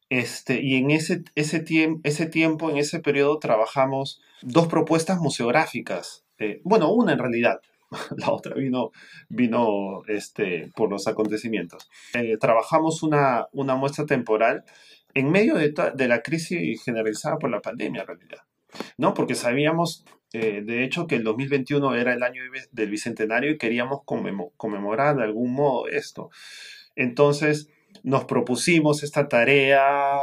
Este, 0.09 0.61
y 0.63 0.77
en 0.77 0.91
ese, 0.91 1.25
ese, 1.35 1.61
tiempo, 1.61 2.71
en 2.71 2.77
ese 2.77 3.01
periodo, 3.01 3.39
trabajamos 3.39 4.21
dos 4.43 4.67
propuestas 4.67 5.19
museográficas. 5.19 6.25
Eh, 6.39 6.61
bueno, 6.65 6.93
una 6.93 7.13
en 7.13 7.19
realidad, 7.19 7.61
la 8.19 8.31
otra 8.31 8.55
vino, 8.55 8.91
vino 9.29 10.03
este, 10.09 10.71
por 10.77 10.91
los 10.91 11.07
acontecimientos. 11.07 11.89
Eh, 12.15 12.37
trabajamos 12.39 13.03
una, 13.03 13.47
una 13.53 13.75
muestra 13.77 14.05
temporal 14.05 14.65
en 15.15 15.31
medio 15.31 15.55
de, 15.55 15.75
de, 15.95 16.09
la 16.09 16.23
crisis 16.23 16.83
generalizada 16.83 17.39
por 17.39 17.51
la 17.51 17.61
pandemia, 17.61 18.03
en 18.03 18.07
realidad. 18.07 18.39
¿No? 18.97 19.15
Porque 19.15 19.35
sabíamos, 19.35 20.05
eh, 20.33 20.63
de 20.65 20.85
hecho, 20.85 21.07
que 21.07 21.17
el 21.17 21.25
2021 21.25 21.95
era 21.95 22.15
el 22.15 22.23
año 22.23 22.43
del 22.71 22.91
Bicentenario 22.91 23.51
y 23.51 23.59
queríamos 23.59 24.01
conmemorar 24.05 25.17
de 25.17 25.25
algún 25.25 25.53
modo 25.53 25.89
esto. 25.89 26.31
Entonces, 26.97 27.69
nos 28.03 28.25
propusimos 28.25 29.03
esta 29.03 29.29
tarea 29.29 30.17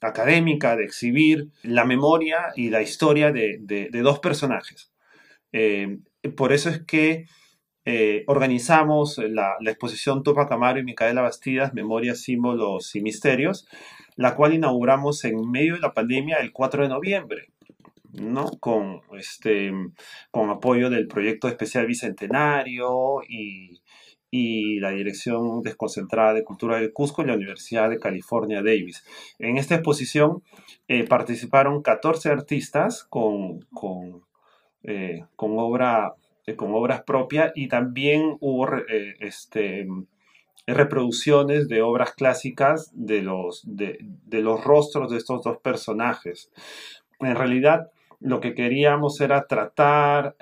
académica 0.00 0.76
de 0.76 0.84
exhibir 0.84 1.48
la 1.62 1.84
memoria 1.84 2.52
y 2.54 2.70
la 2.70 2.82
historia 2.82 3.32
de, 3.32 3.88
dos 3.92 4.20
personajes. 4.20 4.92
Eh, 5.52 5.98
por 6.36 6.52
eso 6.52 6.68
es 6.68 6.84
que 6.84 7.26
eh, 7.84 8.24
organizamos 8.26 9.18
la, 9.18 9.56
la, 9.60 9.70
exposición 9.70 10.22
Tupac 10.22 10.52
Amaro 10.52 10.78
y 10.78 10.84
Micaela 10.84 11.22
Bastidas, 11.22 11.72
Memorias, 11.72 12.20
Símbolos 12.20 12.94
y 12.94 13.00
Misterios, 13.00 13.66
la 14.16 14.34
cual 14.34 14.52
inauguramos 14.52 15.24
en 15.24 15.50
medio 15.50 15.74
de 15.74 15.80
la 15.80 15.94
pandemia 15.94 16.36
el 16.36 16.52
4 16.52 16.82
de 16.82 16.88
noviembre. 16.90 17.48
¿No? 18.20 18.50
Con, 18.60 19.00
este, 19.18 19.72
con 20.30 20.50
apoyo 20.50 20.90
del 20.90 21.08
proyecto 21.08 21.48
especial 21.48 21.86
Bicentenario 21.86 23.22
y, 23.28 23.80
y 24.30 24.80
la 24.80 24.90
Dirección 24.90 25.62
Desconcentrada 25.62 26.34
de 26.34 26.44
Cultura 26.44 26.78
de 26.78 26.92
Cusco 26.92 27.22
y 27.22 27.26
la 27.26 27.34
Universidad 27.34 27.90
de 27.90 27.98
California 27.98 28.62
Davis. 28.62 29.04
En 29.38 29.56
esta 29.56 29.76
exposición 29.76 30.42
eh, 30.86 31.04
participaron 31.04 31.82
14 31.82 32.30
artistas 32.30 33.04
con, 33.04 33.60
con, 33.72 34.22
eh, 34.82 35.24
con, 35.36 35.58
obra, 35.58 36.14
eh, 36.46 36.56
con 36.56 36.74
obras 36.74 37.02
propias 37.02 37.52
y 37.54 37.68
también 37.68 38.36
hubo 38.40 38.68
este, 39.20 39.86
reproducciones 40.66 41.68
de 41.68 41.80
obras 41.80 42.12
clásicas 42.12 42.90
de 42.92 43.22
los, 43.22 43.62
de, 43.64 43.98
de 44.00 44.42
los 44.42 44.62
rostros 44.62 45.10
de 45.10 45.16
estos 45.16 45.42
dos 45.42 45.58
personajes. 45.58 46.50
En 47.20 47.34
realidad, 47.34 47.90
lo 48.20 48.40
que 48.40 48.54
queríamos 48.54 49.20
era 49.20 49.46
tratar 49.46 50.36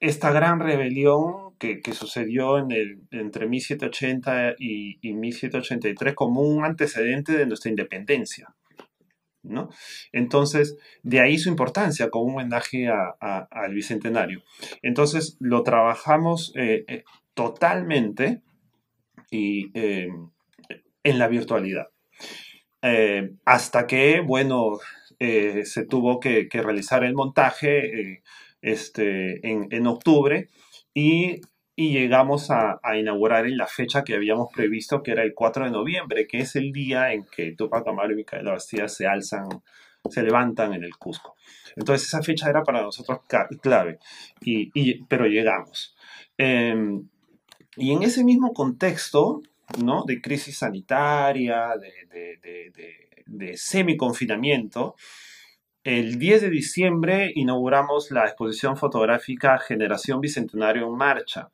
esta 0.00 0.30
gran 0.30 0.60
rebelión 0.60 1.46
que, 1.58 1.80
sucedió 1.92 2.58
en 2.58 2.70
el, 2.70 3.00
entre 3.10 3.46
1780 3.46 4.56
y, 4.58 4.98
1783 5.02 6.14
como 6.14 6.42
un 6.42 6.64
antecedente 6.64 7.32
de 7.32 7.46
nuestra 7.46 7.70
independencia. 7.70 8.54
¿no? 9.42 9.70
Entonces, 10.12 10.76
de 11.02 11.20
ahí 11.20 11.38
su 11.38 11.48
importancia 11.48 12.10
como 12.10 12.24
un 12.26 12.32
homenaje 12.34 12.88
al 12.88 13.74
Bicentenario. 13.74 14.42
Entonces, 14.82 15.36
lo 15.40 15.62
trabajamos 15.62 16.52
eh, 16.56 16.84
eh, 16.88 17.04
totalmente 17.34 18.42
y, 19.30 19.70
eh, 19.78 20.08
en 21.02 21.18
la 21.18 21.28
virtualidad. 21.28 21.88
hasta 23.44 23.86
que, 23.86 24.20
bueno, 24.20 24.78
se 25.18 25.86
tuvo 25.86 26.20
que, 26.20 26.48
realizar 26.52 27.04
el 27.04 27.14
montaje 27.14 28.22
este, 28.60 29.46
en, 29.48 29.68
en 29.70 29.86
octubre 29.86 30.48
y, 30.94 31.42
llegamos 31.76 32.50
a, 32.50 32.80
inaugurar 32.98 33.46
en 33.46 33.58
la 33.58 33.66
fecha 33.66 34.02
que 34.02 34.14
habíamos 34.14 34.48
previsto, 34.50 35.02
que 35.02 35.10
era 35.10 35.22
el 35.22 35.34
4 35.34 35.66
de 35.66 35.70
noviembre, 35.70 36.26
que 36.26 36.38
es 36.38 36.56
el 36.56 36.72
día 36.72 37.12
en 37.12 37.24
que 37.24 37.52
Tupac 37.52 37.86
Amaru 37.86 38.14
y 38.14 38.16
Micaela 38.16 38.52
Bastida 38.52 38.88
se 38.88 39.06
alzan, 39.06 39.46
se 40.08 40.22
levantan 40.22 40.72
en 40.72 40.84
el 40.84 40.96
Cusco. 40.96 41.36
Entonces 41.76 42.08
esa 42.08 42.22
fecha 42.22 42.48
era 42.48 42.62
para 42.62 42.80
nosotros 42.80 43.20
clave, 43.60 43.98
y, 44.40 45.04
pero 45.04 45.26
llegamos. 45.26 45.94
Em, 46.38 47.08
y 47.76 47.92
en 47.92 48.02
ese 48.02 48.24
mismo 48.24 48.54
contexto, 48.54 49.42
¿no? 49.84 50.04
De 50.06 50.22
crisis 50.22 50.56
sanitaria, 50.56 51.74
de 51.76 53.05
semi-confinamiento, 53.54 54.96
el 55.86 56.18
10 56.18 56.42
de 56.42 56.50
diciembre 56.50 57.30
inauguramos 57.36 58.10
la 58.10 58.24
exposición 58.24 58.76
fotográfica 58.76 59.56
Generación 59.58 60.20
Bicentenario 60.20 60.88
en 60.88 60.96
Marcha. 60.96 61.50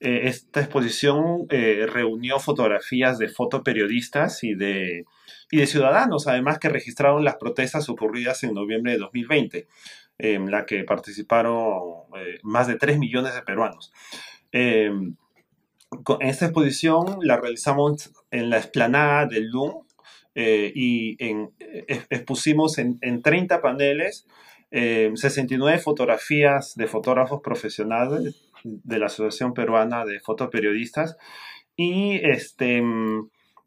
Eh, 0.00 0.22
esta 0.24 0.60
exposición 0.60 1.46
eh, 1.50 1.86
reunió 1.86 2.38
fotografías 2.40 3.18
de 3.18 3.28
fotoperiodistas 3.28 4.44
y 4.44 4.54
de, 4.54 5.04
y 5.50 5.58
de 5.58 5.66
ciudadanos, 5.66 6.26
además 6.26 6.58
que 6.58 6.70
registraron 6.70 7.22
las 7.22 7.36
protestas 7.36 7.90
ocurridas 7.90 8.42
en 8.44 8.54
noviembre 8.54 8.92
de 8.92 8.98
2020, 8.98 9.68
en 10.16 10.50
la 10.50 10.64
que 10.64 10.84
participaron 10.84 11.82
eh, 12.16 12.38
más 12.42 12.66
de 12.66 12.76
3 12.76 12.98
millones 12.98 13.34
de 13.34 13.42
peruanos. 13.42 13.92
esta 16.20 16.46
exposición 16.46 17.18
la 17.20 17.36
realizamos 17.36 18.10
en 18.30 18.48
la 18.48 18.56
explanada 18.56 19.26
del 19.26 19.50
LUM, 19.50 19.84
eh, 20.42 20.72
y 20.74 21.22
en, 21.22 21.50
expusimos 22.08 22.78
en, 22.78 22.96
en, 23.02 23.20
30 23.20 23.60
paneles 23.60 24.26
69 24.70 25.76
eh, 25.76 25.78
fotografías 25.78 26.74
de 26.76 26.86
fotógrafos 26.86 27.42
profesionales 27.42 28.50
de 28.64 28.98
la 28.98 29.06
Asociación 29.06 29.52
Peruana 29.52 30.06
de 30.06 30.18
Fotoperiodistas 30.20 31.18
y 31.76 32.20
este, 32.22 32.82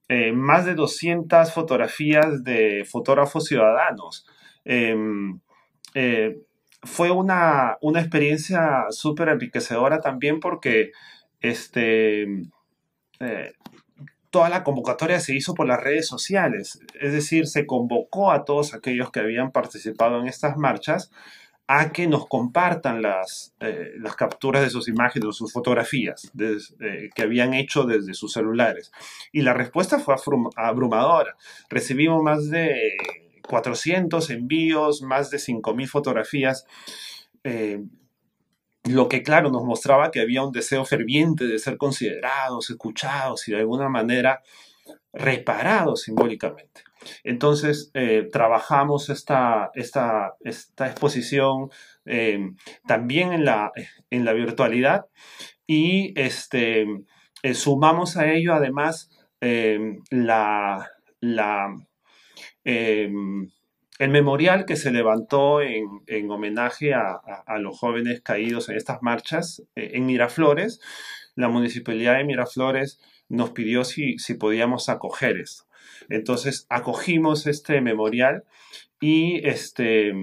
eh, 0.08 0.32
más 0.32 0.66
de 0.66 0.74
200 0.74 1.54
fotografías 1.54 2.44
de 2.44 2.86
fotógrafos 2.90 3.46
ciudadanos. 3.46 4.26
Em, 4.66 5.40
fue 6.82 7.12
una, 7.12 7.78
una 7.82 8.00
experiencia 8.00 8.86
súper 8.90 9.30
enriquecedora 9.30 10.00
también 10.00 10.40
porque 10.40 10.90
este, 11.40 12.26
toda 14.34 14.50
la 14.50 14.63
convocatoria 14.63 15.19
se 15.19 15.36
hizo 15.36 15.54
por 15.54 15.67
las 15.67 15.80
redes 15.80 16.08
sociales, 16.08 16.80
es 17.00 17.13
decir, 17.13 17.46
se 17.46 17.67
convocó 17.67 18.32
a 18.32 18.46
todos 18.46 18.74
aquellos 18.74 19.12
que 19.12 19.19
habían 19.19 19.52
participado 19.52 20.19
en 20.19 20.28
estas 20.28 20.58
marchas 20.58 21.12
a 21.67 21.91
que 21.91 22.08
nos 22.08 22.28
compartan 22.28 23.04
las, 23.04 23.54
eh, 23.60 23.91
capturas 24.17 24.63
de 24.63 24.72
sus 24.72 24.88
imágenes 24.88 25.28
o 25.28 25.32
sus 25.34 25.54
fotografías 25.54 26.32
eh, 26.39 27.10
que 27.13 27.22
habían 27.22 27.54
hecho 27.54 27.84
desde 27.84 28.15
sus 28.15 28.34
celulares. 28.34 28.91
Y 29.32 29.43
la 29.43 29.54
respuesta 29.54 30.00
fue 30.00 30.15
abrumadora. 30.56 31.36
Recibimos 31.69 32.24
más 32.24 32.50
de 32.50 32.98
400 33.48 34.32
envíos, 34.32 35.04
más 35.04 35.30
de 35.30 35.38
5.000 35.38 35.88
fotografías. 35.88 36.65
Eh, 37.43 37.84
lo 38.84 39.08
que 39.08 39.24
claro 39.24 39.50
nos 39.50 39.63
mostraba 39.63 40.12
que 40.12 40.19
había 40.19 40.43
un 40.43 40.52
deseo 40.52 40.86
ferviente 40.86 41.46
de 41.46 41.60
ser 41.60 41.78
considerados, 41.78 42.69
escuchados 42.69 43.48
y 43.48 43.52
de 43.52 43.60
alguna 43.60 43.89
manera 43.89 44.41
reparados 45.13 46.02
simbólicamente. 46.02 46.84
Entonces, 47.24 47.91
eh, 47.93 48.28
trabajamos 48.32 49.10
esta, 49.10 49.72
esta, 49.76 50.36
esta 50.41 50.88
exposición 50.88 51.69
eh, 52.06 52.52
también 52.88 53.34
en 53.34 53.46
la, 53.46 53.72
en 54.10 54.26
la 54.26 54.34
virtualidad 54.34 55.06
y 55.67 56.19
este, 56.19 56.86
eh, 57.43 57.54
sumamos 57.54 58.17
a 58.17 58.32
ello 58.32 58.54
además 58.54 59.10
la, 60.10 60.89
la 61.19 61.78
el 64.00 64.10
memorial 64.10 64.66
que 64.66 64.76
se 64.76 64.92
levantó 64.92 65.62
en, 65.62 66.32
homenaje 66.32 66.94
a, 66.94 67.22
los 67.60 67.78
jóvenes 67.78 68.22
caídos 68.22 68.70
en 68.70 68.78
estas 68.78 69.02
marchas 69.02 69.64
eh, 69.76 69.92
en 69.94 70.06
Miraflores, 70.06 70.82
la 71.36 71.50
municipalidad 71.50 72.18
de 72.18 72.24
Miraflores 72.24 73.00
nos 73.30 73.52
pidió 73.52 73.84
si, 73.84 74.18
podíamos 74.40 74.90
acoger 74.90 75.38
esto. 75.38 75.66
Entonces 76.10 76.66
acogimos 76.70 77.48
este 77.48 77.82
memorial 77.82 78.44
y 79.00 79.48
este, 79.48 80.14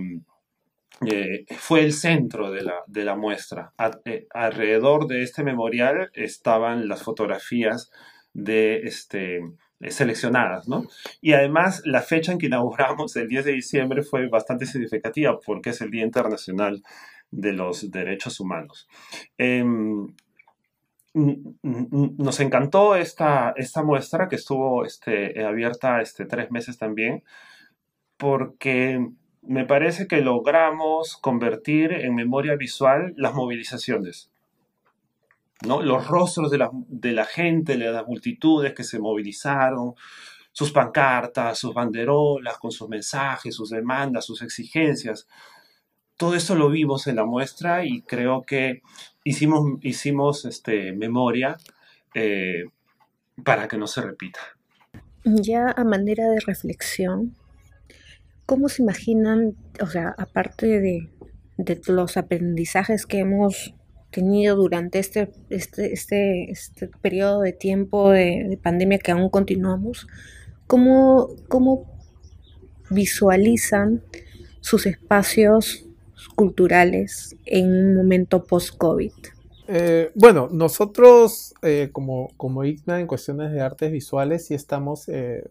eh, 1.06 1.44
fue 1.56 1.82
el 1.82 1.92
centro 1.92 2.50
de 2.50 3.04
la, 3.04 3.16
muestra. 3.16 3.72
Eh, 4.04 4.26
alrededor 4.30 5.06
de 5.06 5.22
este 5.22 5.42
memorial 5.42 6.10
estaban 6.14 6.88
las 6.88 7.02
fotografías 7.02 7.90
de 8.32 8.82
este, 8.84 9.40
seleccionadas, 9.88 10.68
¿no? 10.68 10.84
Y 11.20 11.32
además 11.32 11.82
la 11.84 12.02
fecha 12.02 12.32
en 12.32 12.38
que 12.38 12.46
inauguramos, 12.46 13.16
el 13.16 13.28
10 13.28 13.46
de 13.46 13.52
diciembre, 13.52 14.02
fue 14.02 14.28
bastante 14.28 14.66
significativa 14.66 15.38
porque 15.44 15.70
es 15.70 15.80
el 15.80 15.90
Día 15.90 16.04
Internacional 16.04 16.82
de 17.30 17.52
los 17.52 17.90
Derechos 17.90 18.40
Humanos. 18.40 18.88
Em, 19.38 20.14
nos 21.14 22.40
encantó 22.40 22.94
esta, 22.94 23.52
esta 23.56 23.82
muestra 23.82 24.28
que 24.28 24.36
estuvo 24.36 24.84
este, 24.84 25.44
abierta 25.44 26.00
este, 26.00 26.24
tres 26.26 26.50
meses 26.50 26.78
también, 26.78 27.24
porque 28.16 29.08
me 29.42 29.64
parece 29.64 30.06
que 30.06 30.20
logramos 30.20 31.16
convertir 31.16 31.92
en 31.92 32.14
memoria 32.14 32.54
visual 32.56 33.14
las 33.16 33.34
movilizaciones. 33.34 34.29
¿No? 35.66 35.82
Los 35.82 36.06
rostros 36.06 36.50
de 36.50 36.58
la, 36.58 36.70
de 36.72 37.12
la 37.12 37.24
gente, 37.24 37.76
de 37.76 37.90
las 37.90 38.06
multitudes 38.06 38.74
que 38.74 38.84
se 38.84 38.98
movilizaron, 38.98 39.94
sus 40.52 40.72
pancartas, 40.72 41.58
sus 41.58 41.74
banderolas, 41.74 42.58
con 42.58 42.70
sus 42.70 42.88
mensajes, 42.88 43.54
sus 43.54 43.70
demandas, 43.70 44.24
sus 44.24 44.42
exigencias. 44.42 45.26
Todo 46.16 46.34
eso 46.34 46.54
lo 46.54 46.68
vimos 46.70 47.06
en 47.06 47.16
la 47.16 47.24
muestra 47.24 47.84
y 47.84 48.02
creo 48.02 48.42
que 48.42 48.82
hicimos, 49.24 49.78
hicimos 49.82 50.44
este, 50.44 50.92
memoria 50.92 51.56
eh, 52.14 52.64
para 53.44 53.68
que 53.68 53.78
no 53.78 53.86
se 53.86 54.02
repita. 54.02 54.40
Ya 55.24 55.70
a 55.70 55.84
manera 55.84 56.28
de 56.28 56.40
reflexión, 56.40 57.36
¿cómo 58.46 58.68
se 58.68 58.82
imaginan, 58.82 59.54
o 59.80 59.86
sea, 59.86 60.14
aparte 60.18 60.80
de, 60.80 61.10
de 61.56 61.80
los 61.86 62.16
aprendizajes 62.16 63.06
que 63.06 63.20
hemos 63.20 63.74
tenido 64.10 64.56
durante 64.56 64.98
este, 64.98 65.30
este, 65.48 65.92
este, 65.92 66.50
este 66.50 66.88
periodo 66.88 67.40
de 67.40 67.52
tiempo 67.52 68.10
de, 68.10 68.46
de, 68.48 68.56
pandemia 68.56 68.98
que 68.98 69.12
aún 69.12 69.28
continuamos, 69.28 70.06
¿cómo, 70.66 71.30
cómo 71.48 71.90
visualizan 72.90 74.02
sus 74.60 74.86
espacios 74.86 75.86
culturales 76.34 77.36
en 77.46 77.66
un 77.72 77.96
momento 77.96 78.44
post-COVID? 78.44 79.12
Eh, 79.72 80.10
bueno, 80.16 80.48
nosotros 80.50 81.54
eh, 81.62 81.90
como, 81.92 82.30
como 82.36 82.64
en 82.64 83.06
cuestiones 83.06 83.52
de 83.52 83.60
artes 83.60 83.92
visuales 83.92 84.46
sí 84.46 84.54
estamos 84.54 85.08
eh, 85.08 85.48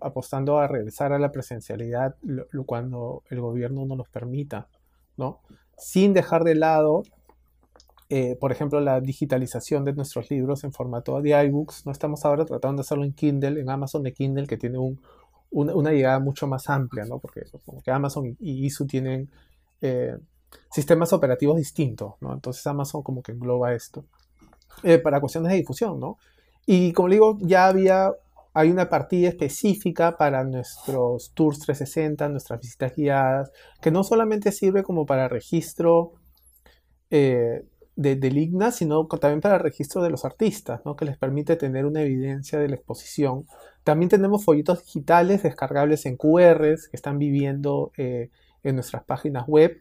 apostando 0.00 0.58
a 0.58 0.68
regresar 0.68 1.12
a 1.12 1.18
la 1.18 1.30
presencialidad 1.30 2.16
cuando 2.64 3.22
el 3.28 3.42
gobierno 3.42 3.84
no 3.84 3.94
nos 3.94 4.08
permita, 4.08 4.68
¿no? 5.18 5.42
Sin 5.76 6.14
dejar 6.14 6.44
de 6.44 6.54
lado, 6.54 7.02
por 8.40 8.52
ejemplo, 8.52 8.80
la 8.80 9.00
digitalización 9.00 9.84
de 9.84 9.92
nuestros 9.92 10.30
libros 10.30 10.62
en 10.64 10.72
formato 10.72 11.20
de 11.20 11.30
iBooks. 11.46 11.86
No 11.86 11.92
estamos 11.92 12.24
ahora 12.24 12.44
tratando 12.44 12.76
de 12.76 12.80
hacerlo 12.82 13.04
en 13.04 13.12
Kindle, 13.12 13.60
en 13.60 13.70
Amazon 13.70 14.02
de 14.02 14.12
Kindle, 14.12 14.46
que 14.46 14.56
tiene 14.56 14.78
un, 14.78 15.00
una, 15.50 15.90
llegada 15.92 16.18
mucho 16.20 16.46
más 16.46 16.68
amplia, 16.68 17.04
¿no? 17.06 17.18
Porque 17.18 17.42
como 17.64 17.82
que 17.82 17.90
Amazon 17.90 18.36
y 18.38 18.66
ISU 18.66 18.86
tienen 18.86 19.30
sistemas 20.70 21.12
operativos 21.12 21.56
distintos, 21.56 22.14
¿no? 22.20 22.32
Entonces 22.32 22.66
Amazon 22.66 23.02
como 23.02 23.22
que 23.22 23.32
engloba 23.32 23.74
esto. 23.74 24.04
Eh, 24.82 24.98
para 24.98 25.20
cuestiones 25.20 25.52
de 25.52 25.58
difusión, 25.58 26.00
¿no? 26.00 26.18
Y 26.66 26.92
como 26.92 27.08
digo, 27.08 27.38
ya 27.40 27.66
había, 27.68 28.10
hay 28.52 28.70
una 28.70 28.88
partida 28.88 29.28
específica 29.28 30.16
para 30.16 30.42
nuestros 30.44 31.32
tours 31.34 31.60
360, 31.60 32.28
nuestras 32.28 32.60
visitas 32.60 32.94
guiadas, 32.96 33.52
que 33.80 33.90
no 33.90 34.02
solamente 34.02 34.50
sirve 34.50 34.82
como 34.82 35.06
para 35.06 35.28
registro 35.28 36.14
eh, 37.10 37.64
de, 37.96 38.16
del 38.16 38.38
IGNA, 38.38 38.72
sino 38.72 39.06
también 39.06 39.40
para 39.40 39.58
registro 39.58 40.02
de 40.02 40.10
los 40.10 40.24
artistas, 40.24 40.80
¿no? 40.84 40.96
que 40.96 41.04
les 41.04 41.16
permite 41.16 41.56
tener 41.56 41.86
una 41.86 42.02
evidencia 42.02 42.58
de 42.58 42.68
la 42.68 42.76
exposición. 42.76 43.46
También 43.84 44.08
tenemos 44.08 44.44
folletos 44.44 44.84
digitales 44.84 45.42
descargables 45.42 46.06
en 46.06 46.16
QRs 46.16 46.88
que 46.88 46.96
están 46.96 47.18
viviendo 47.18 47.92
eh, 47.96 48.30
en 48.62 48.76
nuestras 48.76 49.04
páginas 49.04 49.46
web 49.46 49.78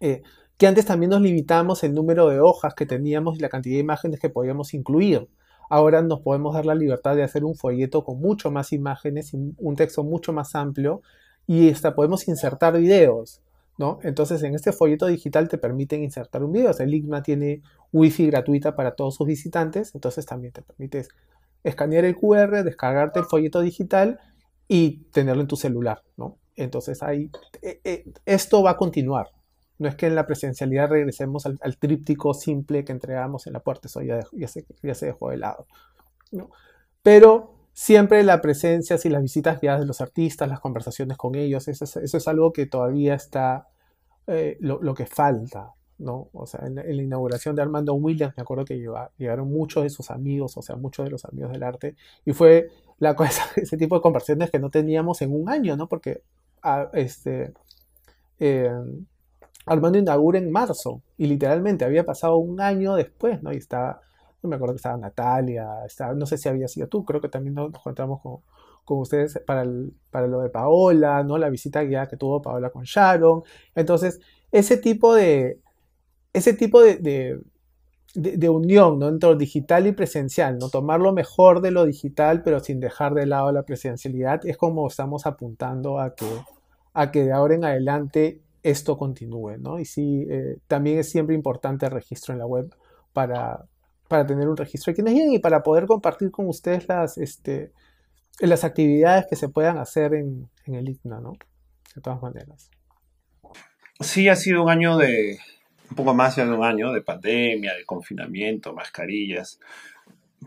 eh, 0.00 0.22
que 0.56 0.66
antes 0.66 0.86
también 0.86 1.10
nos 1.10 1.20
limitamos 1.20 1.84
el 1.84 1.94
número 1.94 2.28
de 2.28 2.40
hojas 2.40 2.74
que 2.74 2.86
teníamos 2.86 3.36
y 3.36 3.40
la 3.40 3.48
cantidad 3.48 3.76
de 3.76 3.80
imágenes 3.80 4.20
que 4.20 4.30
podíamos 4.30 4.72
incluir. 4.72 5.28
Ahora 5.68 6.00
nos 6.00 6.20
podemos 6.20 6.54
dar 6.54 6.64
la 6.64 6.74
libertad 6.74 7.16
de 7.16 7.24
hacer 7.24 7.44
un 7.44 7.56
folleto 7.56 8.04
con 8.04 8.20
mucho 8.20 8.50
más 8.50 8.72
imágenes 8.72 9.34
y 9.34 9.54
un 9.58 9.76
texto 9.76 10.02
mucho 10.02 10.32
más 10.32 10.54
amplio 10.54 11.02
y 11.46 11.70
hasta 11.70 11.94
podemos 11.94 12.26
insertar 12.28 12.78
videos. 12.78 13.42
¿No? 13.78 13.98
Entonces 14.02 14.42
en 14.42 14.54
este 14.54 14.72
folleto 14.72 15.06
digital 15.06 15.48
te 15.48 15.58
permiten 15.58 16.02
insertar 16.02 16.42
un 16.42 16.52
video. 16.52 16.72
el 16.78 16.94
IGMA 16.94 17.22
tiene 17.22 17.62
wifi 17.92 18.26
gratuita 18.26 18.74
para 18.74 18.94
todos 18.94 19.14
sus 19.14 19.26
visitantes, 19.26 19.94
entonces 19.94 20.26
también 20.26 20.52
te 20.52 20.62
permites 20.62 21.08
escanear 21.62 22.04
el 22.04 22.16
QR, 22.16 22.62
descargarte 22.64 23.18
el 23.20 23.26
folleto 23.26 23.60
digital 23.60 24.20
y 24.68 25.04
tenerlo 25.10 25.42
en 25.42 25.48
tu 25.48 25.56
celular. 25.56 26.02
¿no? 26.16 26.38
Entonces 26.54 27.02
ahí, 27.02 27.30
eh, 27.62 27.80
eh, 27.84 28.04
esto 28.24 28.62
va 28.62 28.72
a 28.72 28.76
continuar. 28.76 29.28
No 29.78 29.88
es 29.88 29.94
que 29.94 30.06
en 30.06 30.14
la 30.14 30.26
presencialidad 30.26 30.88
regresemos 30.88 31.44
al, 31.44 31.76
tríptico 31.78 32.32
simple 32.32 32.84
que 32.84 32.92
entregamos 32.92 33.46
en 33.46 33.52
la 33.52 33.60
puerta, 33.60 33.88
eso 33.88 34.00
ya, 34.00 34.22
se, 34.48 35.06
dejó 35.06 35.30
de 35.30 35.36
lado. 35.36 35.66
Pero 37.02 37.55
siempre 37.76 38.22
la 38.22 38.40
presencia, 38.40 38.96
y 39.04 39.08
las 39.10 39.20
visitas 39.20 39.60
guiadas 39.60 39.80
de 39.80 39.86
los 39.86 40.00
artistas, 40.00 40.48
las 40.48 40.60
conversaciones 40.60 41.18
con 41.18 41.34
ellos, 41.34 41.68
eso 41.68 41.84
es, 42.00 42.26
algo 42.28 42.50
que 42.50 42.64
todavía 42.64 43.14
está 43.14 43.68
eh, 44.26 44.56
lo, 44.60 44.94
que 44.94 45.04
falta. 45.04 45.74
¿no? 45.98 46.30
O 46.32 46.46
sea, 46.46 46.66
en 46.66 46.76
la, 46.76 46.90
inauguración 46.90 47.54
de 47.54 47.60
Armando 47.60 47.92
Williams, 47.92 48.32
me 48.34 48.40
acuerdo 48.40 48.64
que 48.64 48.82
llegaron 49.18 49.52
muchos 49.52 49.82
de 49.82 49.90
sus 49.90 50.10
amigos, 50.10 50.56
o 50.56 50.62
sea, 50.62 50.76
muchos 50.76 51.04
de 51.04 51.10
los 51.10 51.26
amigos 51.26 51.52
del 51.52 51.62
arte, 51.62 51.96
y 52.24 52.32
fue 52.32 52.70
la 52.98 53.14
cosa, 53.14 53.44
ese 53.56 53.76
tipo 53.76 53.94
de 53.96 54.00
conversaciones 54.00 54.50
que 54.50 54.58
no 54.58 54.70
teníamos 54.70 55.20
en 55.20 55.34
un 55.34 55.50
año, 55.50 55.76
¿no? 55.76 55.86
Porque 55.86 56.22
a, 56.62 56.88
este, 56.94 57.52
eh, 58.38 58.72
Armando 59.66 59.98
inaugura 59.98 60.38
en 60.38 60.50
marzo 60.50 61.02
y 61.18 61.26
literalmente 61.26 61.84
había 61.84 62.06
pasado 62.06 62.38
un 62.38 62.58
año 62.58 62.94
después, 62.94 63.42
¿no? 63.42 63.52
Y 63.52 63.58
estaba, 63.58 64.00
no 64.42 64.48
me 64.48 64.56
acuerdo 64.56 64.74
que 64.74 64.78
estaba 64.78 64.96
Natalia, 64.96 65.84
estaba, 65.86 66.14
no 66.14 66.26
sé 66.26 66.38
si 66.38 66.48
había 66.48 66.68
sido 66.68 66.88
tú, 66.88 67.04
creo 67.04 67.20
que 67.20 67.28
también 67.28 67.54
nos, 67.54 67.68
encontramos 67.68 68.20
con, 68.20 68.38
con 68.84 68.98
ustedes 68.98 69.40
para, 69.46 69.62
el, 69.62 69.92
para 70.10 70.26
lo 70.26 70.40
de 70.40 70.50
Paola, 70.50 71.22
¿no? 71.24 71.38
La 71.38 71.50
visita 71.50 71.82
guiada 71.82 72.08
que 72.08 72.16
tuvo 72.16 72.42
Paola 72.42 72.70
con 72.70 72.84
Sharon. 72.84 73.42
Entonces, 73.74 74.20
ese 74.52 74.76
tipo 74.76 75.14
de, 75.14 75.60
ese 76.32 76.52
tipo 76.52 76.80
de, 76.80 77.40
de, 78.14 78.48
unión, 78.48 78.98
¿no? 78.98 79.08
Entre 79.08 79.34
digital 79.36 79.86
y 79.86 79.92
presencial, 79.92 80.58
¿no? 80.58 80.68
Tomar 80.70 81.00
lo 81.00 81.12
mejor 81.12 81.60
de 81.60 81.70
lo 81.70 81.84
digital, 81.84 82.42
pero 82.42 82.60
sin 82.60 82.80
dejar 82.80 83.14
de 83.14 83.26
lado 83.26 83.52
la 83.52 83.64
presencialidad, 83.64 84.46
es 84.46 84.56
como 84.56 84.86
estamos 84.86 85.26
apuntando 85.26 85.98
a 85.98 86.14
que, 86.14 86.26
a 86.94 87.10
que 87.10 87.24
de 87.24 87.32
ahora 87.32 87.54
en 87.54 87.64
adelante 87.64 88.40
esto 88.62 88.96
continúe, 88.96 89.58
¿no? 89.58 89.78
Y 89.78 89.84
sí, 89.84 90.26
eh, 90.30 90.58
también 90.66 90.98
es 90.98 91.10
siempre 91.10 91.34
importante 91.34 91.86
el 91.86 91.92
registro 91.92 92.32
en 92.32 92.38
la 92.38 92.46
web 92.46 92.74
para, 93.12 93.66
para 94.08 94.26
tener 94.26 94.48
un 94.48 94.56
registro 94.56 94.90
de 94.90 94.94
quienes 94.94 95.14
vienen 95.14 95.32
y 95.32 95.38
para 95.38 95.62
poder 95.62 95.86
compartir 95.86 96.30
con 96.30 96.48
ustedes 96.48 96.88
las, 96.88 97.18
este, 97.18 97.72
las 98.40 98.64
actividades 98.64 99.26
que 99.28 99.36
se 99.36 99.48
puedan 99.48 99.78
hacer 99.78 100.14
en, 100.14 100.48
en 100.64 100.74
el 100.74 100.88
ITNA, 100.88 101.20
¿no? 101.20 101.32
De 101.94 102.00
todas 102.00 102.20
maneras. 102.20 102.70
Sí, 104.00 104.28
ha 104.28 104.36
sido 104.36 104.62
un 104.62 104.70
año 104.70 104.98
de, 104.98 105.38
un 105.90 105.96
poco 105.96 106.14
más 106.14 106.36
de 106.36 106.42
un 106.42 106.64
año 106.64 106.92
de 106.92 107.02
pandemia, 107.02 107.74
de 107.74 107.84
confinamiento, 107.84 108.74
mascarillas, 108.74 109.58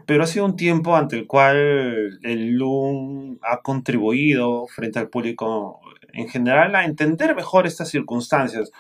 pero 0.06 0.24
ha 0.24 0.28
sido 0.28 0.46
un 0.46 0.56
tiempo 0.56 0.96
ante 0.96 1.18
el 1.18 1.28
cual 1.28 2.20
el 2.24 2.52
LUM 2.52 3.40
ha 3.42 3.62
contribuido 3.62 4.68
frente 4.68 5.00
al 5.00 5.10
público 5.10 5.80
en 6.14 6.30
general 6.30 6.76
a 6.76 6.86
entender 6.86 7.36
mejor 7.36 7.68
estas 7.68 7.90
circunstancias 7.90 8.72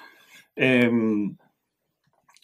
em, 0.55 1.35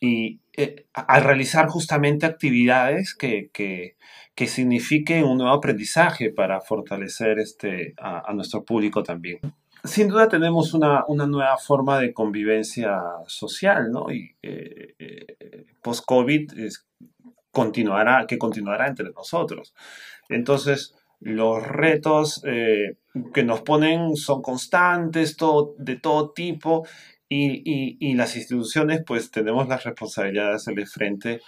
y 0.01 0.39
eh, 0.57 0.85
a 0.93 1.19
realizar 1.19 1.67
justamente 1.67 2.25
actividades 2.25 3.13
que, 3.13 3.49
que, 3.51 3.97
que, 4.35 4.47
signifiquen 4.47 5.25
un 5.25 5.37
nuevo 5.37 5.53
aprendizaje 5.53 6.29
para 6.29 6.61
fortalecer 6.61 7.39
este, 7.39 7.93
a, 7.97 8.31
nuestro 8.33 8.63
público 8.63 9.03
también. 9.03 9.39
Sin 9.83 10.07
duda 10.07 10.29
tenemos 10.29 10.73
una, 10.73 11.03
una, 11.07 11.27
nueva 11.27 11.57
forma 11.57 11.99
de 11.99 12.13
convivencia 12.13 12.97
social, 13.27 13.91
¿no? 13.91 14.09
Y 14.11 14.35
eh, 14.41 14.95
eh, 14.97 15.65
post-COVID 15.81 16.53
continuará, 17.51 18.25
que 18.25 18.37
continuará 18.37 18.87
entre 18.87 19.11
nosotros. 19.11 19.73
Entonces, 20.29 20.95
los 21.19 21.67
retos 21.67 22.41
que 23.33 23.43
nos 23.43 23.61
ponen 23.61 24.15
son 24.15 24.41
constantes, 24.41 25.37
todo, 25.37 25.75
de 25.77 25.97
todo 25.97 26.31
tipo, 26.31 26.85
y, 27.35 28.13
las 28.15 28.35
instituciones 28.35 29.01
pues 29.05 29.31
tenemos 29.31 29.67
la 29.67 29.77
responsabilidad 29.77 30.49
de 30.49 30.55
hacerle 30.55 30.85
frente 30.85 31.41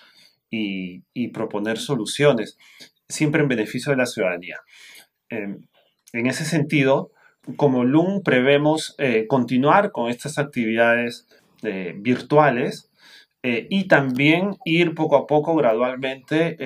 y, 0.49 1.27
proponer 1.29 1.77
soluciones, 1.77 2.57
siempre 3.07 3.41
en 3.41 3.47
beneficio 3.47 3.91
de 3.91 3.97
la 3.97 4.05
ciudadanía. 4.05 4.57
Em, 5.29 5.67
en 6.13 6.27
ese 6.27 6.45
sentido, 6.45 7.11
como 7.55 7.83
LUM 7.83 8.23
prevemos 8.23 8.95
eh, 8.97 9.25
continuar 9.27 9.91
con 9.91 10.09
estas 10.09 10.37
actividades 10.37 11.27
eh, 11.63 11.93
virtuales 11.97 12.89
y 13.43 13.87
también 13.87 14.57
ir 14.65 14.93
poco 14.93 15.15
a 15.15 15.25
poco, 15.25 15.55
gradualmente, 15.55 16.57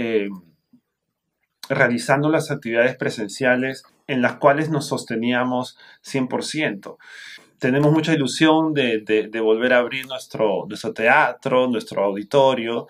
realizando 1.69 2.29
las 2.29 2.49
actividades 2.49 2.95
presenciales 2.95 3.83
en 4.07 4.21
las 4.21 4.37
cuales 4.37 4.69
nos 4.69 4.87
sosteníamos 4.87 5.77
100%. 6.03 6.97
Tenemos 7.61 7.91
mucha 7.91 8.13
ilusión 8.13 8.73
de, 8.73 9.29
volver 9.39 9.73
a 9.73 9.77
abrir 9.77 10.07
nuestro, 10.07 10.65
nuestro 10.67 10.93
teatro, 10.93 11.67
nuestro 11.67 12.03
auditorio, 12.03 12.87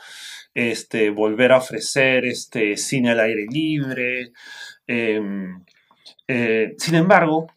este, 0.53 1.09
volver 1.09 1.51
a 1.51 1.57
ofrecer 1.57 2.23
este, 2.23 2.77
cine 2.77 3.11
al 3.11 3.19
aire 3.19 3.47
libre. 3.51 4.31
Em, 4.87 5.65
eh, 6.25 6.73
sin 6.77 6.95
embargo, 6.95 7.47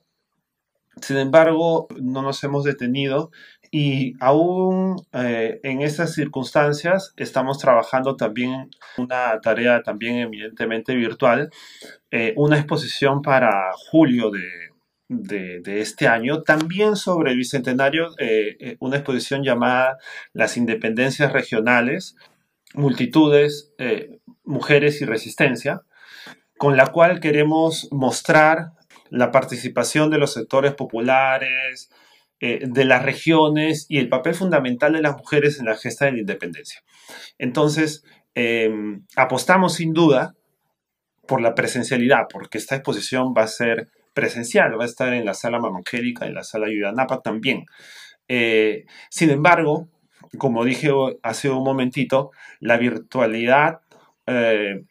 sin 1.00 1.18
embargo, 1.18 1.86
no 2.02 2.20
nos 2.22 2.42
hemos 2.42 2.64
detenido 2.64 3.30
y 3.70 4.14
aún 4.18 4.96
eh, 5.12 5.60
en 5.62 5.82
estas 5.82 6.14
circunstancias 6.14 7.12
estamos 7.16 7.58
trabajando 7.58 8.16
también 8.16 8.70
una 8.98 9.40
tarea 9.40 9.84
también 9.84 10.16
evidentemente 10.16 10.96
virtual, 10.96 11.50
eh, 12.10 12.34
una 12.36 12.56
exposición 12.58 13.22
para 13.22 13.70
julio 13.90 14.30
de, 14.32 14.63
de, 15.08 15.80
este 15.80 16.08
año, 16.08 16.42
también 16.42 16.96
sobre 16.96 17.32
el 17.32 17.36
Bicentenario, 17.36 18.14
eh, 18.18 18.76
una 18.80 18.96
exposición 18.96 19.42
llamada 19.42 19.98
Las 20.32 20.56
Independencias 20.56 21.32
Regionales, 21.32 22.16
Multitudes, 22.74 23.72
Mujeres 24.44 25.00
y 25.00 25.04
Resistencia, 25.04 25.82
con 26.58 26.76
la 26.76 26.88
cual 26.88 27.20
queremos 27.20 27.88
mostrar 27.92 28.72
la 29.10 29.30
participación 29.30 30.10
de 30.10 30.18
los 30.18 30.32
sectores 30.32 30.74
populares, 30.74 31.90
eh, 32.40 32.64
de 32.66 32.84
las 32.84 33.04
regiones 33.04 33.86
y 33.88 33.98
el 33.98 34.08
papel 34.08 34.34
fundamental 34.34 34.92
de 34.94 35.02
las 35.02 35.16
mujeres 35.16 35.60
en 35.60 35.66
la 35.66 35.76
gesta 35.76 36.06
de 36.06 36.12
la 36.12 36.18
independencia. 36.18 36.82
Entonces, 37.38 38.04
apostamos 39.14 39.74
sin 39.74 39.92
duda 39.92 40.34
por 41.26 41.40
la 41.40 41.54
presencialidad, 41.54 42.26
porque 42.30 42.58
esta 42.58 42.76
exposición 42.76 43.34
va 43.36 43.44
a 43.44 43.48
ser 43.48 43.88
presencial, 44.14 44.78
va 44.78 44.84
a 44.84 44.86
estar 44.86 45.12
en 45.12 45.24
la 45.24 45.34
sala 45.34 45.58
Mamangélica, 45.58 46.26
en 46.26 46.34
la 46.34 46.44
sala 46.44 46.68
Yuyanapa 46.68 47.20
también. 47.20 47.66
Eh, 48.28 48.86
sin 49.10 49.30
embargo, 49.30 49.88
como 50.38 50.64
dije 50.64 50.90
hace 51.22 51.50
un 51.50 51.64
momentito, 51.64 52.30
la 52.60 52.78
virtualidad 52.78 53.80
eh, 54.26 54.82